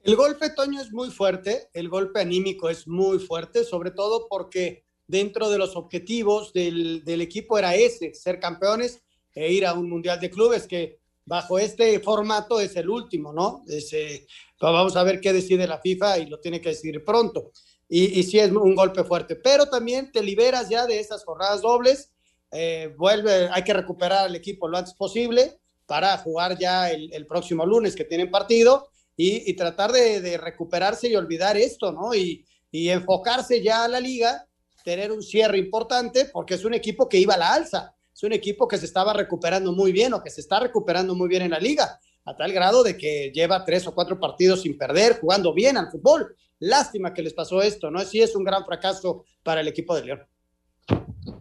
[0.03, 4.83] El golpe, Toño, es muy fuerte, el golpe anímico es muy fuerte, sobre todo porque
[5.07, 9.01] dentro de los objetivos del, del equipo era ese, ser campeones
[9.33, 13.63] e ir a un mundial de clubes que bajo este formato es el último, ¿no?
[14.59, 17.51] Vamos a ver qué decide la FIFA y lo tiene que decidir pronto
[17.93, 21.61] y, y sí es un golpe fuerte, pero también te liberas ya de esas jornadas
[21.61, 22.09] dobles,
[22.49, 27.65] eh, vuelve, hay que recuperar al equipo lo antes posible para jugar ya el, próximo
[27.65, 32.15] lunes que tienen partido y, tratar de, recuperarse y olvidar esto, ¿no?
[32.15, 34.47] Y, y enfocarse ya a la liga,
[34.85, 38.31] tener un cierre importante porque es un equipo que iba a la alza, es un
[38.31, 41.51] equipo que se estaba recuperando muy bien o que se está recuperando muy bien en
[41.51, 41.99] la liga,
[42.31, 45.91] a tal grado de que lleva tres o cuatro partidos sin perder, jugando bien al
[45.91, 46.35] fútbol.
[46.59, 47.99] Lástima que les pasó esto, ¿no?
[47.99, 50.19] Sí es un gran fracaso para el equipo de León.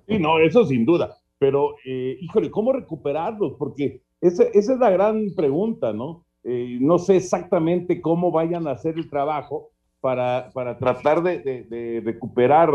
[0.07, 1.17] Sí, no, eso sin duda.
[1.39, 3.55] Pero, eh, híjole, ¿cómo recuperarlos?
[3.59, 6.25] Porque esa, es la gran pregunta, ¿no?
[6.43, 12.71] Eh, no sé exactamente cómo vayan a hacer el trabajo para, para tratar de, recuperar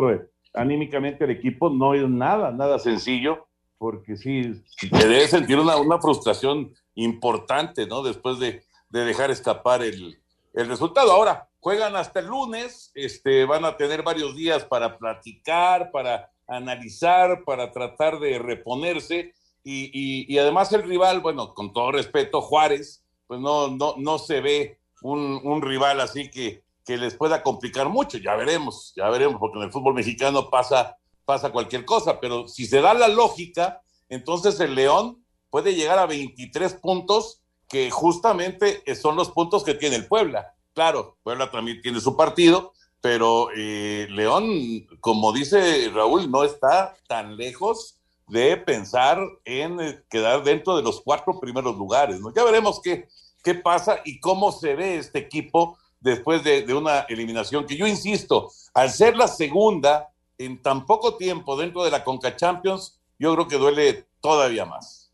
[0.54, 1.70] anímicamente el equipo.
[1.70, 8.04] No es nada, nada sencillo, porque sí, se debe sentir una, una frustración importante, ¿no?
[8.04, 10.18] Después de, dejar escapar el,
[10.54, 11.12] el resultado.
[11.12, 17.44] Ahora, juegan hasta el lunes, este, van a tener varios días para platicar, para analizar,
[17.44, 19.34] para tratar de reponerse.
[19.64, 24.78] Y, además el rival, bueno, con todo respeto, Juárez, pues no, no, no se ve
[25.02, 28.20] un, rival así que, que les pueda complicar mucho.
[28.20, 32.66] Ya veremos, ya veremos, porque en el fútbol mexicano pasa, pasa cualquier cosa, pero si
[32.66, 39.16] se da la lógica, entonces el León puede llegar a 23 puntos, que justamente son
[39.16, 40.54] los puntos que tiene el Puebla.
[40.74, 47.38] Claro, Puebla también tiene su partido, pero eh, León, como dice Raúl, no está tan
[47.38, 52.20] lejos de pensar en eh, quedar dentro de los cuatro primeros lugares.
[52.20, 52.34] ¿no?
[52.34, 53.08] Ya veremos qué,
[53.44, 57.88] qué pasa y cómo se ve este equipo después de, de una eliminación que yo
[57.88, 63.34] insisto, al ser la segunda en tan poco tiempo dentro de la Conca Champions, yo
[63.34, 65.06] creo que duele todavía más.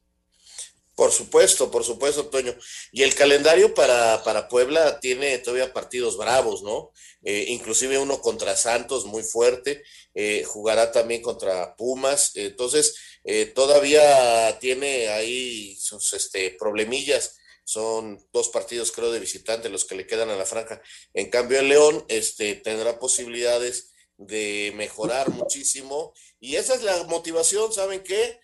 [0.96, 2.54] Por supuesto, por supuesto, Toño.
[2.92, 6.92] Y el calendario para, para Puebla tiene todavía partidos bravos, ¿no?
[7.24, 14.58] Eh, inclusive uno contra Santos muy fuerte, eh, jugará también contra Pumas, entonces eh, todavía
[14.60, 17.38] tiene ahí sus este, problemillas.
[17.64, 20.82] Son dos partidos, creo, de visitante los que le quedan a la franja.
[21.14, 23.91] En cambio, el León este, tendrá posibilidades
[24.22, 26.14] de mejorar muchísimo.
[26.40, 28.40] Y esa es la motivación, ¿saben qué?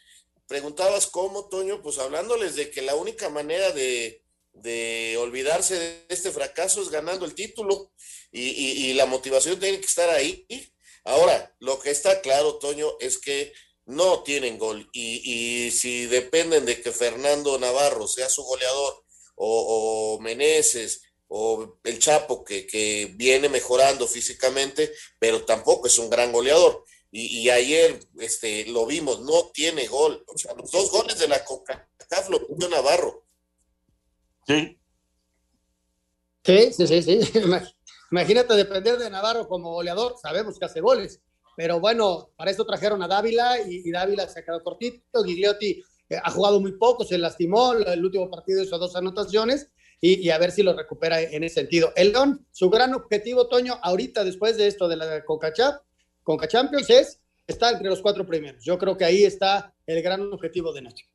[0.47, 6.31] Preguntabas cómo, Toño, pues hablándoles de que la única manera de, de olvidarse de este
[6.31, 7.91] fracaso es ganando el título
[8.31, 10.45] y, y, la motivación tiene que estar ahí.
[11.03, 13.53] Ahora, lo que está claro, Toño, es que
[13.85, 20.15] no tienen gol y, y si dependen de que Fernando Navarro sea su goleador o,
[20.15, 26.31] o Meneses o el Chapo que, que, viene mejorando físicamente, pero tampoco es un gran
[26.31, 26.83] goleador.
[27.11, 30.23] Y, y, ayer este, lo vimos, no tiene gol.
[30.27, 33.25] O sea, los dos goles de la CONCACAF lo puso Navarro.
[34.45, 34.79] Sí.
[36.43, 37.31] Sí, sí, sí, sí.
[38.11, 41.19] Imagínate depender de Navarro como goleador, sabemos que hace goles,
[41.57, 45.83] pero bueno, para eso trajeron a Dávila y, y Dávila se ha quedado cortito, Gigliotti
[46.09, 50.37] eh, ha jugado muy poco, se lastimó, el último partido hizo dos anotaciones y, a
[50.37, 51.91] ver si lo recupera en ese sentido.
[51.95, 55.81] El León, su gran objetivo, Toño, ahorita después de esto de la Concachap,
[56.23, 56.47] Conca
[56.89, 58.63] es estar entre los cuatro primeros.
[58.63, 61.05] Yo creo que ahí está el gran objetivo de Nacho.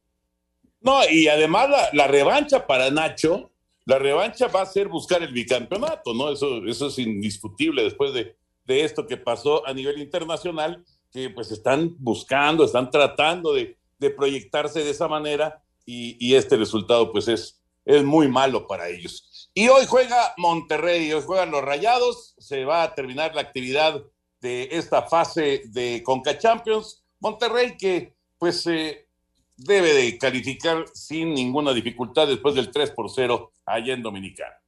[0.81, 3.51] No, y además la, revancha para Nacho
[3.85, 6.31] la revancha va a ser buscar el bicampeonato, ¿no?
[6.31, 11.51] Eso, eso es indiscutible después de, de, esto que pasó a nivel internacional, que pues
[11.51, 17.62] están buscando, están tratando de, de proyectarse de esa manera y, este resultado pues es,
[17.85, 19.51] es muy malo para ellos.
[19.55, 24.03] Y hoy juega Monterrey, hoy juegan los Rayados, se va a terminar la actividad
[24.40, 27.05] de esta fase de Conca Champions.
[27.21, 29.07] Monterrey que pues eh,
[29.57, 34.62] debe de calificar sin ninguna dificultad después del 3 por 0 allá en Dominicana.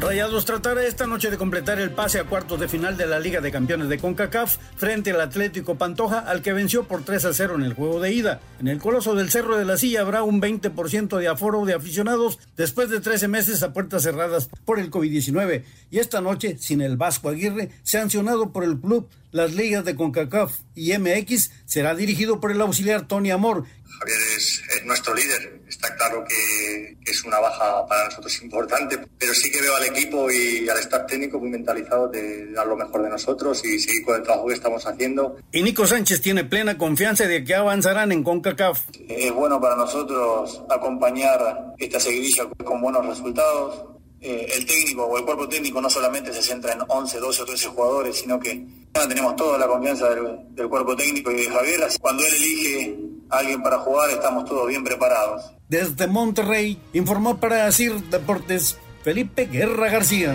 [0.00, 3.42] Rayados tratará esta noche de completar el pase a cuartos de final de la Liga
[3.42, 7.56] de Campeones de CONCACAF frente al Atlético Pantoja, al que venció por 3 a 0
[7.56, 8.40] en el juego de ida.
[8.60, 12.38] En el Coloso del Cerro de la Silla habrá un 20% de aforo de aficionados
[12.56, 15.64] después de 13 meses a puertas cerradas por el COVID-19.
[15.90, 20.60] Y esta noche, sin el Vasco Aguirre, sancionado por el club, las ligas de CONCACAF
[20.74, 23.66] y MX, será dirigido por el auxiliar Tony Amor,
[24.00, 25.59] Javier es, es, nuestro líder.
[25.82, 29.84] Está claro que, que, es una baja para nosotros importante, pero sí que veo al
[29.86, 34.04] equipo y al staff técnico muy mentalizados de dar lo mejor de nosotros y seguir
[34.04, 35.38] con el trabajo que estamos haciendo.
[35.52, 38.82] Y Nico Sánchez tiene plena confianza de que avanzarán en CONCACAF.
[39.08, 43.86] Es bueno para nosotros acompañar esta seguidilla con buenos resultados.
[44.20, 47.44] Eh, el técnico o el cuerpo técnico no solamente se centra en 11, 12 o
[47.46, 51.80] 13 jugadores, sino que tenemos toda la confianza del, del cuerpo técnico y de Javier.
[52.02, 52.98] Cuando él elige
[53.30, 55.52] alguien para jugar, estamos todos bien preparados.
[55.68, 60.34] Desde Monterrey, informó para Asir Deportes Felipe Guerra García.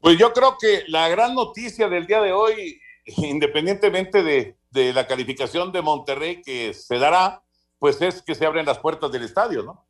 [0.00, 5.06] Pues yo creo que la gran noticia del día de hoy, independientemente de, de la
[5.06, 7.42] calificación de Monterrey que se dará,
[7.78, 9.88] pues es que se abren las puertas del estadio, ¿no?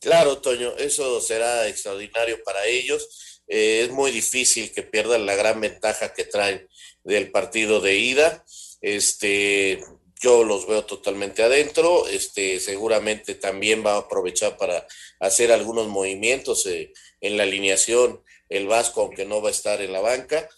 [0.00, 3.42] Claro, Toño, eso será extraordinario para ellos.
[3.48, 6.68] Eh, es muy difícil que pierdan la gran ventaja que traen
[7.02, 8.44] del partido de ida.
[8.80, 9.82] Este,
[10.20, 12.06] yo los veo totalmente adentro.
[12.08, 14.86] Este, seguramente también va a aprovechar para
[15.20, 19.92] hacer algunos movimientos eh, en la alineación el Vasco, aunque no va a estar en
[19.92, 20.48] la banca.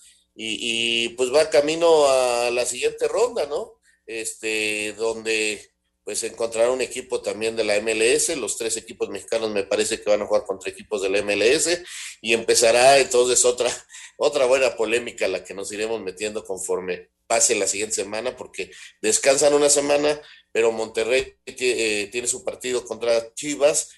[0.42, 3.74] Y, pues va camino a la siguiente ronda, ¿no?
[4.06, 5.70] Este, donde
[6.02, 10.08] pues encontrará un equipo también de la MLS, los tres equipos mexicanos me parece que
[10.08, 11.82] van a jugar contra equipos de la MLS
[12.22, 13.70] y empezará entonces otra,
[14.16, 19.54] otra buena polémica la que nos iremos metiendo conforme pase la siguiente semana porque descansan
[19.54, 23.90] una semana, pero Monterrey eh, tiene su partido contra Chivas,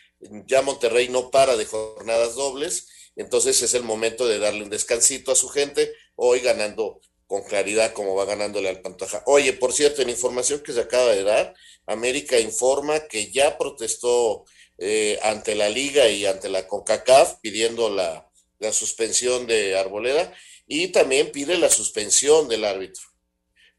[0.47, 5.33] ya Monterrey no para de jornadas dobles, entonces es el momento de darle un descansito
[5.33, 9.23] a su gente, hoy ganando con claridad como va ganándole al Pantoja.
[9.25, 11.55] Oye, por cierto, en información que se acaba de dar,
[11.87, 14.45] América informa que ya protestó
[14.77, 20.31] eh, ante la liga y ante la CONCACAF pidiendo la, la, suspensión de Arboleda
[20.67, 23.03] y también pide la suspensión del árbitro,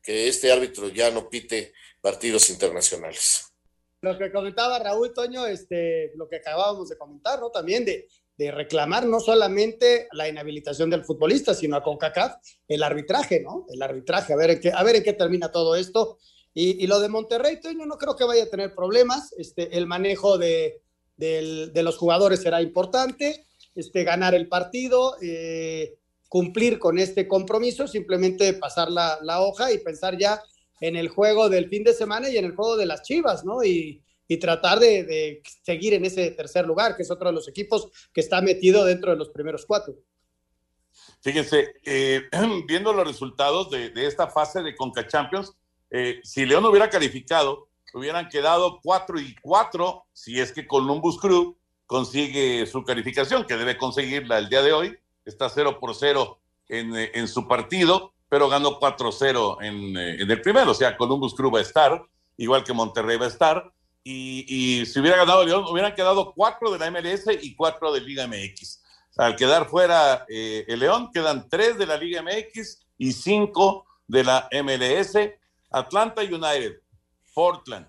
[0.03, 3.53] que este árbitro ya no pite partidos internacionales.
[4.01, 7.49] Lo que comentaba Raúl Toño, este, lo que acabábamos de comentar, ¿no?
[7.49, 12.35] También de, de reclamar no solamente la inhabilitación del futbolista, sino a CONCACAF
[12.67, 13.65] el arbitraje, ¿no?
[13.73, 16.17] El arbitraje, a ver en qué, a ver qué termina todo esto.
[16.53, 19.33] Y, y, lo de Monterrey, Toño, no creo que vaya a tener problemas.
[19.37, 20.81] Este, el manejo de,
[21.15, 23.45] del, de los jugadores será importante,
[23.75, 25.95] este, ganar el partido, eh,
[26.33, 30.41] cumplir con este compromiso, simplemente pasar la, la, hoja y pensar ya
[30.81, 33.63] en el juego del fin de semana y en el juego de las Chivas, ¿no?
[33.63, 37.87] Y, y tratar de, seguir en ese tercer lugar, que es otro de los equipos
[38.11, 39.93] que está metido dentro de los primeros cuatro.
[41.21, 42.23] Fíjense, eh,
[42.67, 45.53] viendo los resultados de, de, esta fase de Conca Champions,
[45.91, 51.55] eh, si León hubiera calificado, hubieran quedado 4 y 4 si es que Columbus Crew
[51.85, 54.97] consigue su calificación, que debe conseguirla el día de hoy.
[55.25, 60.41] Está 0 por 0 en, eh, en su partido, pero ganó 4-0 en, en, el
[60.41, 60.71] primero.
[60.71, 62.03] O sea, Columbus Crew va a estar,
[62.37, 63.73] igual que Monterrey va a estar.
[64.03, 68.01] Y, y si hubiera ganado León, hubieran quedado 4 de la MLS y 4 de
[68.01, 68.83] Liga MX.
[69.17, 74.23] Al quedar fuera eh, el León, quedan 3 de la Liga MX y 5 de
[74.23, 75.15] la MLS.
[75.69, 76.81] Atlanta United,
[77.33, 77.87] Portland,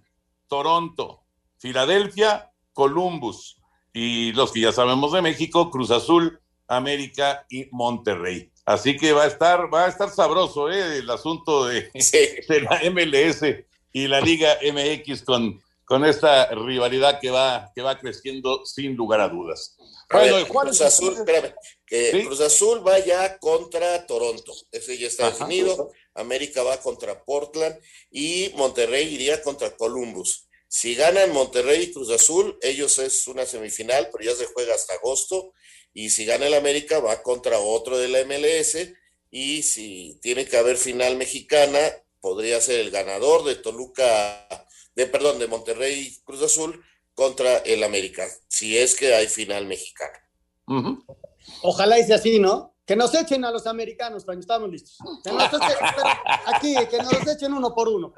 [0.49, 1.23] Toronto,
[1.59, 3.61] Filadelfia, Columbus
[3.93, 8.51] y los que ya sabemos de México, Cruz Azul, América y Monterrey.
[8.65, 10.99] Así que va a estar, va a estar sabroso ¿eh?
[10.99, 11.91] el asunto de,
[12.49, 13.43] la MLS
[13.93, 19.21] y la Liga MX con, con esta rivalidad que va, que va creciendo sin lugar
[19.21, 19.77] a dudas.
[20.11, 21.55] Bueno, ver, Cruz Azul, espérame,
[21.87, 22.25] que ¿Sí?
[22.25, 25.91] Cruz Azul va ya contra Toronto, ese ya está Ajá, definido.
[26.15, 27.77] América va contra Portland
[28.11, 30.47] y Monterrey iría contra Columbus.
[30.69, 34.95] Si ganan Monterrey y Cruz Azul, ellos es una semifinal, pero ya se juega hasta
[34.95, 35.53] agosto.
[35.95, 38.77] Y si gana el América, va contra otro de la MLS.
[39.31, 41.81] Y si tiene que haber final mexicana,
[42.21, 44.47] podría ser el ganador de Toluca,
[44.95, 46.85] de perdón, de Monterrey y Cruz Azul
[47.15, 50.19] contra el América, si es que hay final mexicana.
[50.67, 51.05] Uh -huh.
[51.63, 52.75] Ojalá y sea así, ¿no?
[52.85, 54.99] Que nos echen a los americanos cuando estamos listos.
[55.23, 55.61] Que nos echen,
[56.47, 58.13] aquí, que nos echen uno por uno.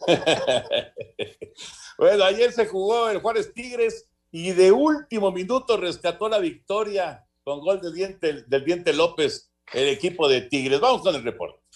[1.98, 7.60] bueno, ayer se jugó el Juárez Tigres y de último minuto rescató la victoria con
[7.60, 10.80] gol del diente, del diente López, el equipo de Tigres.
[10.80, 11.67] Vamos con el reporte.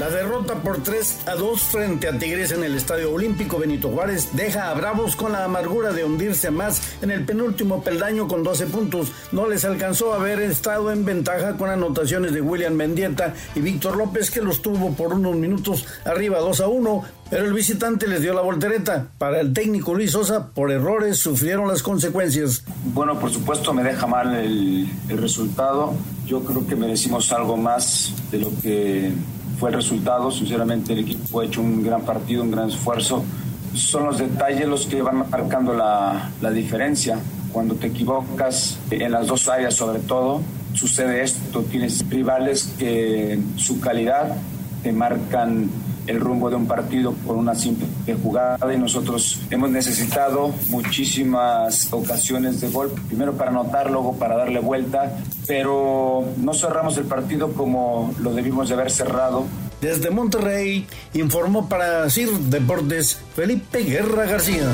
[0.00, 4.30] La derrota por 3 a 2 frente a Tigres en el Estadio Olímpico Benito Juárez
[4.32, 8.68] deja a Bravos con la amargura de hundirse más en el penúltimo peldaño con 12
[8.68, 9.12] puntos.
[9.30, 14.30] No les alcanzó haber estado en ventaja con anotaciones de William Mendieta y Víctor López
[14.30, 18.32] que los tuvo por unos minutos arriba 2 a 1, pero el visitante les dio
[18.32, 19.08] la voltereta.
[19.18, 22.64] Para el técnico Luis Sosa, por errores sufrieron las consecuencias.
[22.94, 25.92] Bueno, por supuesto me deja mal el, el resultado.
[26.24, 29.12] Yo creo que merecimos algo más de lo que
[29.60, 30.30] fue el resultado.
[30.30, 33.22] Sinceramente, el equipo ha hecho un gran partido, un gran esfuerzo.
[33.74, 37.18] Son los detalles los que van marcando la, la diferencia.
[37.52, 40.40] Cuando te equivocas en las dos áreas, sobre todo,
[40.72, 41.62] sucede esto.
[41.70, 44.34] Tienes rivales que su calidad
[44.82, 45.68] te marcan
[46.10, 47.86] el rumbo de un partido por una simple
[48.20, 54.58] jugada y nosotros hemos necesitado muchísimas ocasiones de gol, primero para anotar, luego para darle
[54.58, 59.44] vuelta, pero no cerramos el partido como lo debimos de haber cerrado.
[59.80, 64.66] Desde Monterrey informó para CIR Deportes Felipe Guerra García.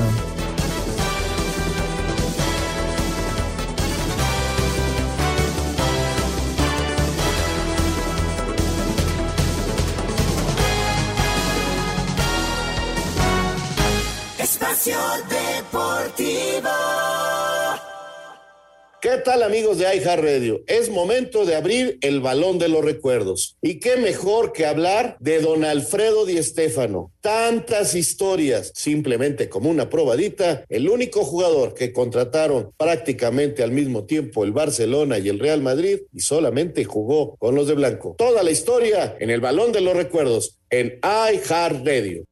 [19.26, 20.62] Tal amigos de iHeartRadio?
[20.68, 23.56] Es momento de abrir el balón de los recuerdos.
[23.60, 27.10] Y qué mejor que hablar de don Alfredo Di Stéfano.
[27.22, 34.44] Tantas historias, simplemente como una probadita, el único jugador que contrataron prácticamente al mismo tiempo
[34.44, 38.14] el Barcelona y el Real Madrid y solamente jugó con los de blanco.
[38.16, 42.24] Toda la historia en el balón de los recuerdos en iHeartRadio.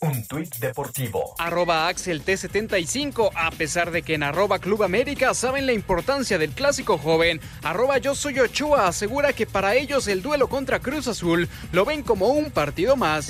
[0.00, 1.34] Un tuit deportivo.
[1.38, 3.32] Arroba Axel T75.
[3.34, 7.98] A pesar de que en arroba Club América saben la importancia del clásico joven, arroba
[7.98, 8.36] Yo Soy
[8.76, 13.28] asegura que para ellos el duelo contra Cruz Azul lo ven como un partido más.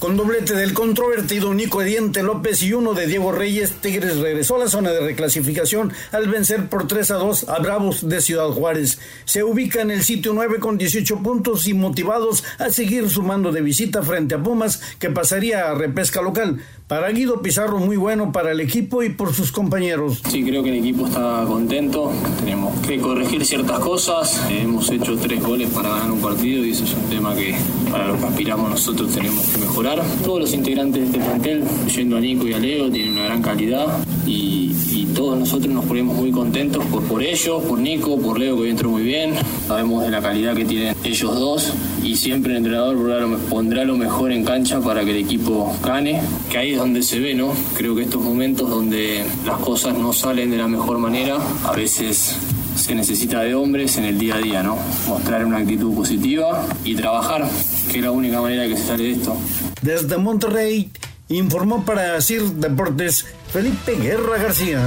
[0.00, 4.60] Con doblete del controvertido Nico Ediente López y uno de Diego Reyes, Tigres regresó a
[4.60, 8.98] la zona de reclasificación al vencer por 3 a 2 a Bravos de Ciudad Juárez.
[9.26, 13.60] Se ubica en el sitio 9 con 18 puntos y motivados a seguir sumando de
[13.60, 16.62] visita frente a Pumas, que pasaría a repesca local.
[16.90, 20.20] Para Guido Pizarro, muy bueno para el equipo y por sus compañeros.
[20.28, 22.10] Sí, creo que el equipo está contento.
[22.40, 24.44] Tenemos que corregir ciertas cosas.
[24.50, 27.54] Hemos hecho tres goles para ganar un partido y eso es un tema que
[27.92, 30.02] para lo que aspiramos nosotros tenemos que mejorar.
[30.24, 31.62] Todos los integrantes de este plantel,
[31.94, 33.86] yendo a Nico y a Leo, tienen una gran calidad
[34.26, 34.66] y,
[35.14, 38.90] todos nosotros nos ponemos muy contentos por, ellos, por Nico, por Leo que hoy entró
[38.90, 39.34] muy bien.
[39.66, 41.72] Sabemos de la calidad que tienen ellos dos
[42.02, 42.96] y siempre el entrenador
[43.50, 47.54] pondrá lo, mejor en cancha para que el equipo gane, que donde se ve, ¿no?
[47.76, 52.36] Creo que estos momentos donde las cosas no salen de la mejor manera, a veces
[52.74, 54.78] se necesita de hombres en el día a día, ¿no?
[55.06, 57.46] Mostrar una actitud positiva y trabajar,
[57.92, 59.36] que es la única manera que se sale de esto.
[59.82, 60.90] Desde Monterrey
[61.28, 64.80] informó para CIR Deportes Felipe Guerra García.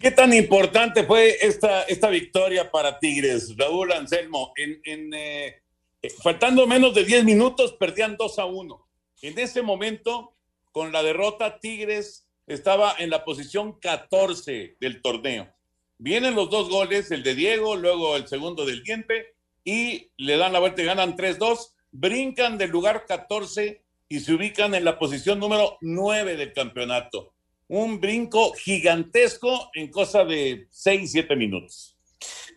[0.00, 4.52] ¿Qué tan importante fue esta, esta victoria para Tigres, Raúl Anselmo?
[4.56, 5.62] En, en, eh,
[6.02, 8.85] eh, faltando menos de 10 minutos, perdían 2 a 1.
[9.22, 10.36] En ese momento,
[10.72, 15.52] con la derrota, Tigres estaba en la posición 14 del torneo.
[15.98, 20.52] Vienen los dos goles, el de Diego, luego el segundo del Diente, y le dan
[20.52, 25.40] la vuelta y ganan 3-2, brincan del lugar 14 y se ubican en la posición
[25.40, 27.32] número 9 del campeonato.
[27.68, 31.96] Un brinco gigantesco en cosa de 6, 7 minutos.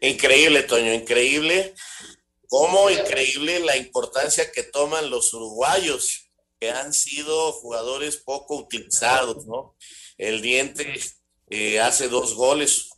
[0.01, 1.73] Increíble, Toño, increíble.
[2.47, 6.28] Cómo increíble la importancia que toman los uruguayos,
[6.59, 9.75] que han sido jugadores poco utilizados, ¿no?
[10.17, 10.99] El Diente
[11.49, 12.89] eh, hace dos goles.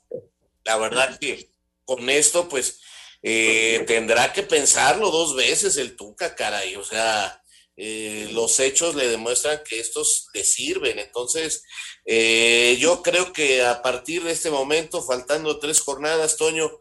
[0.64, 1.51] La verdad que
[1.86, 2.80] con esto, pues,
[3.24, 6.76] eh, tendrá que pensarlo dos veces el Tuca, caray.
[6.76, 7.41] O sea,
[7.78, 10.99] eh, los hechos le demuestran que estos le sirven.
[10.99, 11.64] Entonces,
[12.05, 16.72] eh, yo creo que a partir de este momento, faltando tres jornadas, Toño,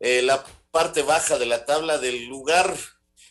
[0.00, 2.76] eh, la parte baja de la tabla del lugar,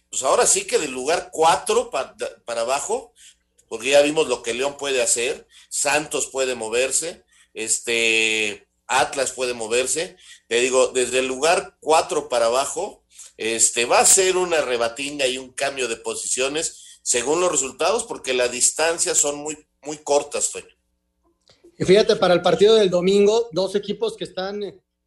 [0.09, 3.13] pues ahora sí que del lugar cuatro para, para abajo,
[3.67, 10.17] porque ya vimos lo que León puede hacer, Santos puede moverse, este Atlas puede moverse,
[10.47, 13.03] te digo, desde el lugar cuatro para abajo,
[13.37, 18.33] este va a ser una rebatinga y un cambio de posiciones según los resultados, porque
[18.33, 20.75] las distancias son muy, muy cortas, Toño.
[21.77, 24.61] Y fíjate, para el partido del domingo, dos equipos que están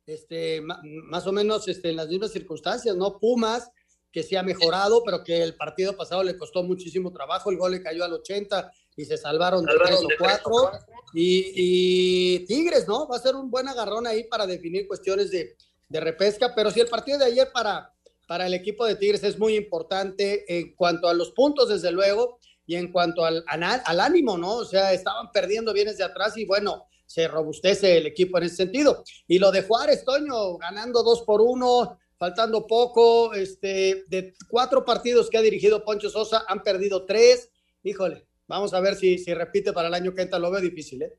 [0.06, 3.18] este, más o menos este, en las mismas circunstancias, ¿no?
[3.18, 3.70] Pumas,
[4.12, 7.72] que sí ha mejorado, pero que el partido pasado le costó muchísimo trabajo, el gol
[7.72, 10.70] le cayó al 80 y se salvaron de tres o cuatro.
[11.14, 13.08] Y, y, Tigres, ¿no?
[13.08, 15.56] Va a ser un buen agarrón ahí para definir cuestiones de,
[15.88, 17.92] de repesca, pero sí el partido de ayer para,
[18.28, 22.38] para el equipo de Tigres es muy importante en cuanto a los puntos, desde luego,
[22.66, 24.56] y en cuanto al, al ánimo, ¿no?
[24.56, 28.56] O sea, estaban perdiendo bienes de atrás y bueno, se robustece el equipo en ese
[28.56, 29.04] sentido.
[29.26, 35.28] Y lo de Juárez, Toño, ganando dos por uno, faltando poco, este, de cuatro partidos
[35.28, 37.50] que ha dirigido Poncho Sosa, han perdido tres.
[37.82, 41.02] Híjole, vamos a ver si, si repite para el año que entra, lo veo difícil,
[41.02, 41.18] ¿eh?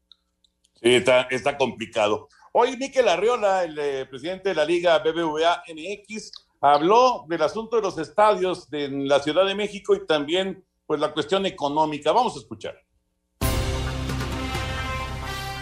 [0.81, 2.29] Sí, está, está complicado.
[2.53, 6.31] Hoy Miquel Arriola, el eh, presidente de la Liga BBVA MX,
[6.61, 11.11] habló del asunto de los estadios de la Ciudad de México y también pues la
[11.11, 12.13] cuestión económica.
[12.13, 12.79] Vamos a escuchar.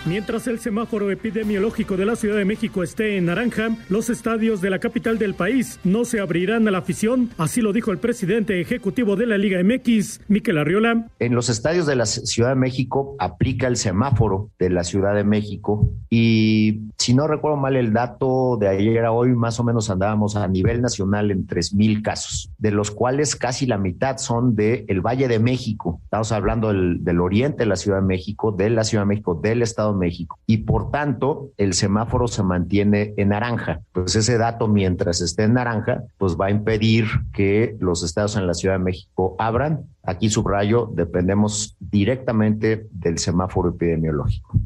[0.03, 4.71] Mientras el semáforo epidemiológico de la Ciudad de México esté en naranja, los estadios de
[4.71, 8.59] la capital del país no se abrirán a la afición, así lo dijo el presidente
[8.59, 11.05] ejecutivo de la Liga MX, Miquel Arriola.
[11.19, 15.23] En los estadios de la Ciudad de México aplica el semáforo de la Ciudad de
[15.23, 19.91] México y si no recuerdo mal el dato de ayer a hoy, más o menos
[19.91, 24.85] andábamos a nivel nacional en 3.000 casos, de los cuales casi la mitad son del
[24.87, 25.99] el Valle de México.
[26.05, 29.61] Estamos hablando del oriente de la Ciudad de México, de la Ciudad de México, del
[29.61, 30.39] Estado México.
[30.45, 33.81] Y por tanto, el semáforo se mantiene en naranja.
[33.91, 38.47] Pues ese dato, mientras esté en naranja, pues va a impedir que los estados en
[38.47, 39.85] la Ciudad de México abran.
[40.03, 44.57] Aquí subrayo, dependemos directamente del semáforo epidemiológico.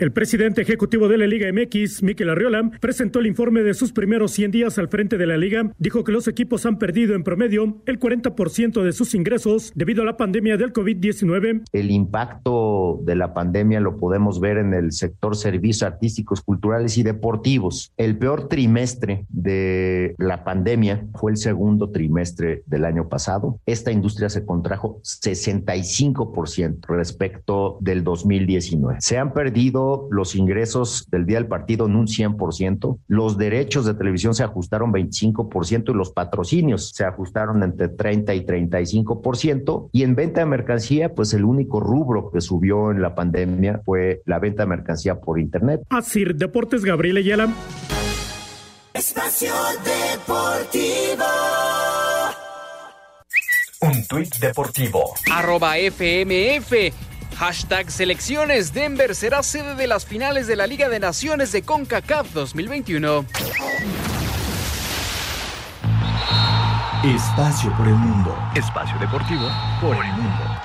[0.00, 4.32] El presidente ejecutivo de la Liga MX, Miquel Arriola, presentó el informe de sus primeros
[4.32, 5.74] 100 días al frente de la liga.
[5.76, 10.06] Dijo que los equipos han perdido en promedio el 40% de sus ingresos debido a
[10.06, 11.64] la pandemia del COVID-19.
[11.70, 17.02] El impacto de la pandemia lo podemos ver en el sector servicios artísticos, culturales y
[17.02, 17.92] deportivos.
[17.98, 23.60] El peor trimestre de la pandemia fue el segundo trimestre del año pasado.
[23.66, 28.96] Esta industria se contrajo 65% respecto del 2019.
[29.02, 33.94] Se han perdido los ingresos del día del partido en un 100%, los derechos de
[33.94, 39.90] televisión se ajustaron 25% y los patrocinios se ajustaron entre 30 y 35%.
[39.92, 44.22] Y en venta de mercancía, pues el único rubro que subió en la pandemia fue
[44.26, 45.82] la venta de mercancía por Internet.
[45.90, 47.48] Así, Deportes Gabriel Ayala.
[48.92, 49.52] Espacio
[49.84, 51.24] Deportivo.
[53.82, 55.14] Un tuit deportivo.
[55.32, 57.09] Arroba FMF.
[57.40, 58.74] Hashtag selecciones.
[58.74, 63.24] Denver será sede de las finales de la Liga de Naciones de CONCACAF 2021.
[67.02, 68.36] Espacio por el mundo.
[68.54, 69.48] Espacio deportivo
[69.80, 70.59] por el mundo.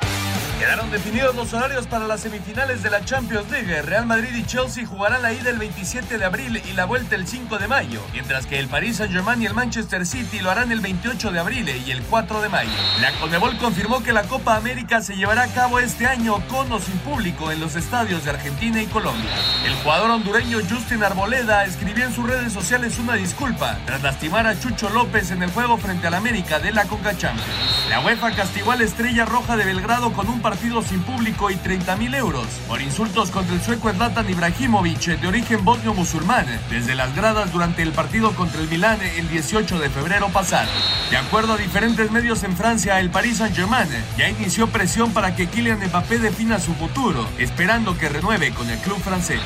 [0.59, 3.81] Quedaron definidos los horarios para las semifinales de la Champions League.
[3.81, 7.27] Real Madrid y Chelsea jugarán la ida el 27 de abril y la vuelta el
[7.27, 10.79] 5 de mayo, mientras que el Paris Saint-Germain y el Manchester City lo harán el
[10.79, 12.71] 28 de abril y el 4 de mayo.
[13.01, 16.79] La Conmebol confirmó que la Copa América se llevará a cabo este año con o
[16.79, 19.31] sin público en los estadios de Argentina y Colombia.
[19.65, 24.57] El jugador hondureño Justin Arboleda escribió en sus redes sociales una disculpa tras lastimar a
[24.57, 27.49] Chucho López en el juego frente al América de la Conca Champions.
[27.89, 31.55] La UEFA castigó a la Estrella Roja de Belgrado con un partido sin público y
[31.55, 37.15] 30 mil euros por insultos contra el sueco Zlatan Ibrahimovic de origen bosnio-musulmán desde las
[37.15, 40.69] gradas durante el partido contra el Milán el 18 de febrero pasado.
[41.09, 43.89] De acuerdo a diferentes medios en Francia, el Paris Saint-Germain
[44.19, 48.77] ya inició presión para que Kylian Mbappé defina su futuro, esperando que renueve con el
[48.77, 49.41] club francés.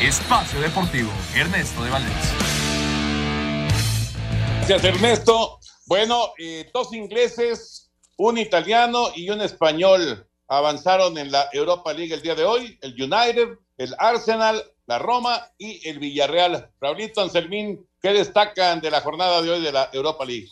[0.00, 2.12] Espacio Deportivo, Ernesto de Valdés.
[4.58, 5.58] Gracias, Ernesto.
[5.86, 10.28] Bueno, eh, dos ingleses, un italiano y un español
[10.58, 15.50] avanzaron en la Europa League el día de hoy, el United, el Arsenal, la Roma
[15.58, 16.70] y el Villarreal.
[16.80, 20.48] Raulito Anselmín, ¿qué destacan de la jornada de hoy de la Europa League?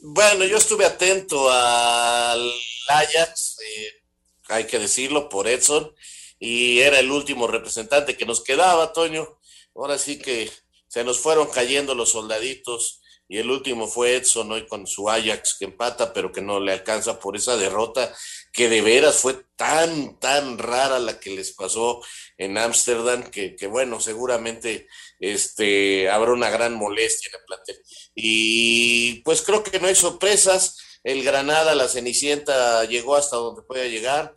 [0.00, 2.52] Bueno, yo estuve atento al
[2.88, 4.02] Ajax, eh,
[4.48, 5.94] hay que decirlo, por Edson,
[6.38, 9.38] y era el último representante que nos quedaba, Toño.
[9.74, 10.50] Ahora sí que
[10.88, 15.56] se nos fueron cayendo los soldaditos y el último fue Edson hoy con su Ajax
[15.58, 18.14] que empata, pero que no le alcanza por esa derrota
[18.52, 22.02] que de veras fue tan, tan rara la que les pasó
[22.36, 24.86] en Ámsterdam, que, que, bueno, seguramente
[25.18, 27.82] este, habrá una gran molestia en el plantel.
[28.14, 30.78] Y pues creo que no hay sorpresas.
[31.02, 34.34] El Granada, la Cenicienta, llegó hasta donde podía llegar.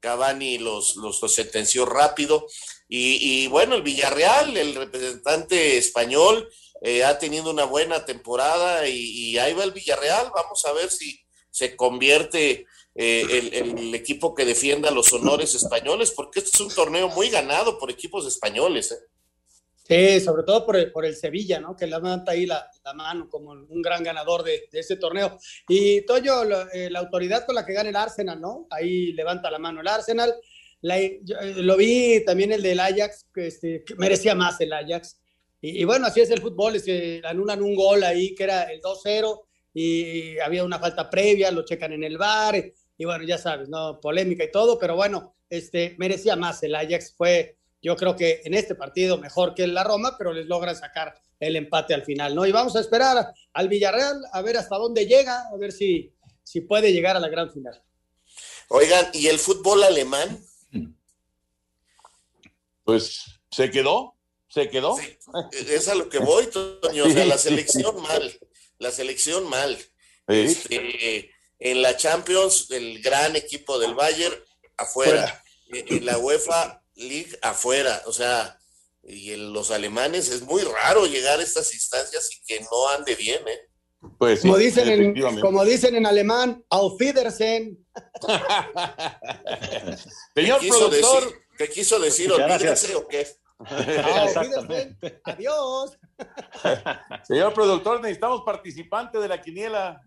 [0.00, 2.46] Cavani los, los, los sentenció rápido.
[2.88, 6.48] Y, y, bueno, el Villarreal, el representante español,
[6.80, 10.30] eh, ha tenido una buena temporada y, ahí va el Villarreal.
[10.34, 11.20] Vamos a ver si
[11.50, 17.08] se convierte eh, el, equipo que defienda los honores españoles, porque este es un torneo
[17.08, 18.92] muy ganado por equipos españoles.
[18.92, 18.98] ¿eh?
[19.88, 21.74] Sí, sobre todo por el, por el Sevilla, ¿no?
[21.74, 25.38] Que levanta ahí la, mano como un gran ganador de, de este torneo.
[25.66, 28.66] Y Toño, la, eh, la, autoridad con la que gana el Arsenal, ¿no?
[28.70, 30.34] Ahí levanta la mano el Arsenal.
[30.82, 31.20] Eh,
[31.56, 35.18] lo vi también el del Ajax, que, este, que merecía más el Ajax.
[35.60, 38.64] Y, y, bueno, así es el fútbol, es que anulan un gol ahí que era
[38.64, 39.40] el 2-0
[39.74, 42.54] y había una falta previa, lo checan en el bar
[42.96, 44.00] y bueno, ya sabes, ¿no?
[44.00, 48.54] Polémica y todo, pero bueno, este, merecía más el Ajax, fue yo creo que en
[48.54, 52.44] este partido mejor que la Roma, pero les logra sacar el empate al final, ¿no?
[52.44, 56.60] Y vamos a esperar al Villarreal a ver hasta dónde llega, a ver si, si
[56.62, 57.80] puede llegar a la gran final.
[58.68, 60.44] Oigan, ¿y el fútbol alemán?
[62.82, 64.16] Pues se quedó,
[64.48, 64.96] se quedó.
[64.96, 65.18] Sí,
[65.52, 68.40] es a lo que voy, Toño, o sea, la selección mal,
[68.78, 69.76] la selección mal.
[69.76, 69.84] Sí.
[70.28, 74.34] Este, en la Champions, el gran equipo del Bayern,
[74.76, 75.42] afuera.
[75.68, 75.96] Fuera.
[75.96, 78.02] En la UEFA League, afuera.
[78.06, 78.58] O sea,
[79.02, 83.14] y en los alemanes es muy raro llegar a estas instancias y que no ande
[83.14, 83.60] bien, ¿eh?
[84.18, 87.84] Pues como, dicen en, como dicen en alemán, auf Wiedersehen.
[90.34, 91.24] Señor ¿Qué productor.
[91.24, 92.30] Decir, ¿Qué quiso decir?
[92.30, 93.26] ¿Olvídense o qué?
[93.60, 95.20] Exactamente.
[95.24, 95.98] Adiós.
[97.24, 100.02] Señor productor, necesitamos participante de la quiniela.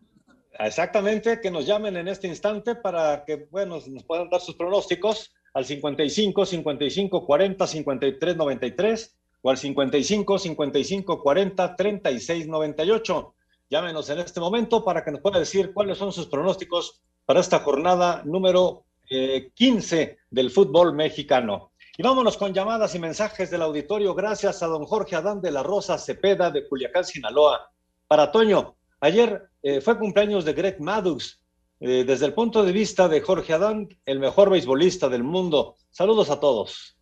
[0.59, 5.33] Exactamente, que nos llamen en este instante para que, bueno, nos puedan dar sus pronósticos
[5.53, 13.35] al 55 55 40 53 93 o al 55 55 40 36 98.
[13.69, 17.59] Llámenos en este momento para que nos pueda decir cuáles son sus pronósticos para esta
[17.59, 21.70] jornada número eh, 15 del fútbol mexicano.
[21.97, 24.15] Y vámonos con llamadas y mensajes del auditorio.
[24.15, 27.69] Gracias a don Jorge Adán de la Rosa Cepeda de Culiacán, Sinaloa.
[28.07, 31.41] Para Toño, ayer eh, fue cumpleaños de Greg Maddux.
[31.81, 35.75] Eh, desde el punto de vista de Jorge Adán, el mejor beisbolista del mundo.
[35.89, 36.97] Saludos a todos.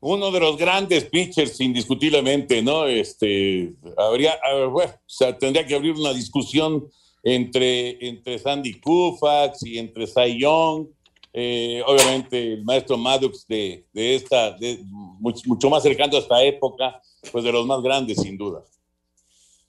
[0.00, 2.86] Uno de los grandes pitchers, indiscutiblemente, ¿no?
[2.86, 4.38] Este, habría,
[4.70, 6.88] bueno, o sea, tendría que abrir una discusión
[7.22, 10.88] entre, entre Sandy Koufax y entre Cy Young.
[11.36, 16.40] Eh, obviamente, el maestro Maddox de, de esta, de, mucho, mucho más cercano a esta
[16.40, 18.62] época, pues de los más grandes, sin duda.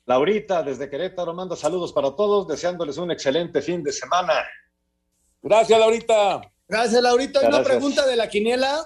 [0.05, 4.45] Laurita, desde Querétaro, manda saludos para todos, deseándoles un excelente fin de semana.
[5.41, 6.41] Gracias, Laurita.
[6.67, 7.39] Gracias, Laurita.
[7.39, 7.59] Gracias.
[7.59, 8.85] Una pregunta de la quiniela.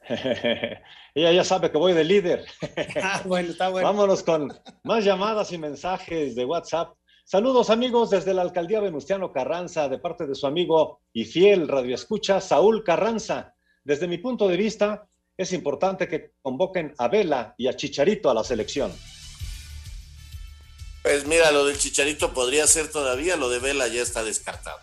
[1.14, 2.46] Ella ya sabe que voy de líder.
[3.02, 3.86] ah, bueno, está bueno.
[3.86, 6.94] Vámonos con más llamadas y mensajes de WhatsApp.
[7.26, 12.38] Saludos amigos desde la alcaldía Venustiano Carranza, de parte de su amigo y fiel radioescucha
[12.38, 13.54] Saúl Carranza.
[13.82, 18.34] Desde mi punto de vista, es importante que convoquen a Vela y a Chicharito a
[18.34, 18.92] la selección.
[21.02, 24.78] Pues mira, lo del Chicharito podría ser todavía, lo de Vela ya está descartado.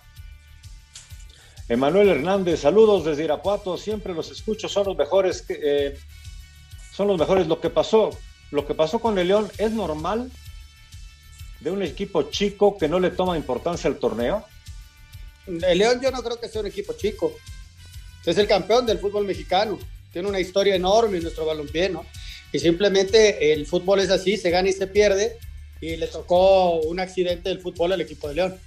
[1.69, 5.95] Emanuel Hernández, saludos desde Irapuato, siempre los escucho, son los mejores, eh,
[6.91, 7.45] son los mejores.
[7.45, 8.09] Lo que pasó,
[8.49, 10.31] lo que pasó con el León es normal
[11.61, 14.43] de un equipo chico que no le toma importancia al torneo.
[15.47, 17.33] El León yo no creo que sea un equipo chico.
[18.25, 19.79] Es el campeón del fútbol mexicano.
[20.11, 22.05] Tiene una historia enorme en nuestro balompié, ¿no?
[22.51, 25.37] Y simplemente el fútbol es así, se gana y se pierde.
[25.79, 28.59] Y le tocó un accidente del fútbol al equipo de León.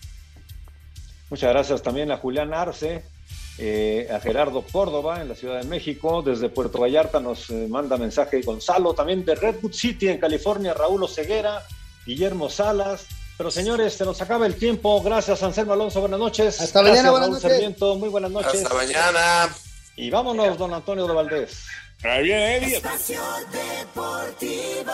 [1.31, 3.03] Muchas gracias también a Julián Arce,
[3.59, 6.23] eh, a Gerardo Córdoba en la Ciudad de México.
[6.23, 11.03] Desde Puerto Vallarta nos eh, manda mensaje Gonzalo, también de Redwood City en California, Raúl
[11.03, 11.63] Oseguera,
[12.07, 13.07] Guillermo Salas.
[13.37, 15.03] Pero señores, se nos acaba el tiempo.
[15.03, 16.01] Gracias, Anselmo Alonso.
[16.01, 16.61] Buenas noches.
[16.61, 17.51] Hasta mañana, buenas noches.
[17.51, 18.63] Sarmiento, muy buenas noches.
[18.63, 19.49] Hasta mañana.
[19.97, 21.67] Y vámonos, don Antonio de Valdés.
[22.05, 22.77] Ahí viene.
[22.77, 24.93] Espacio Deportivo.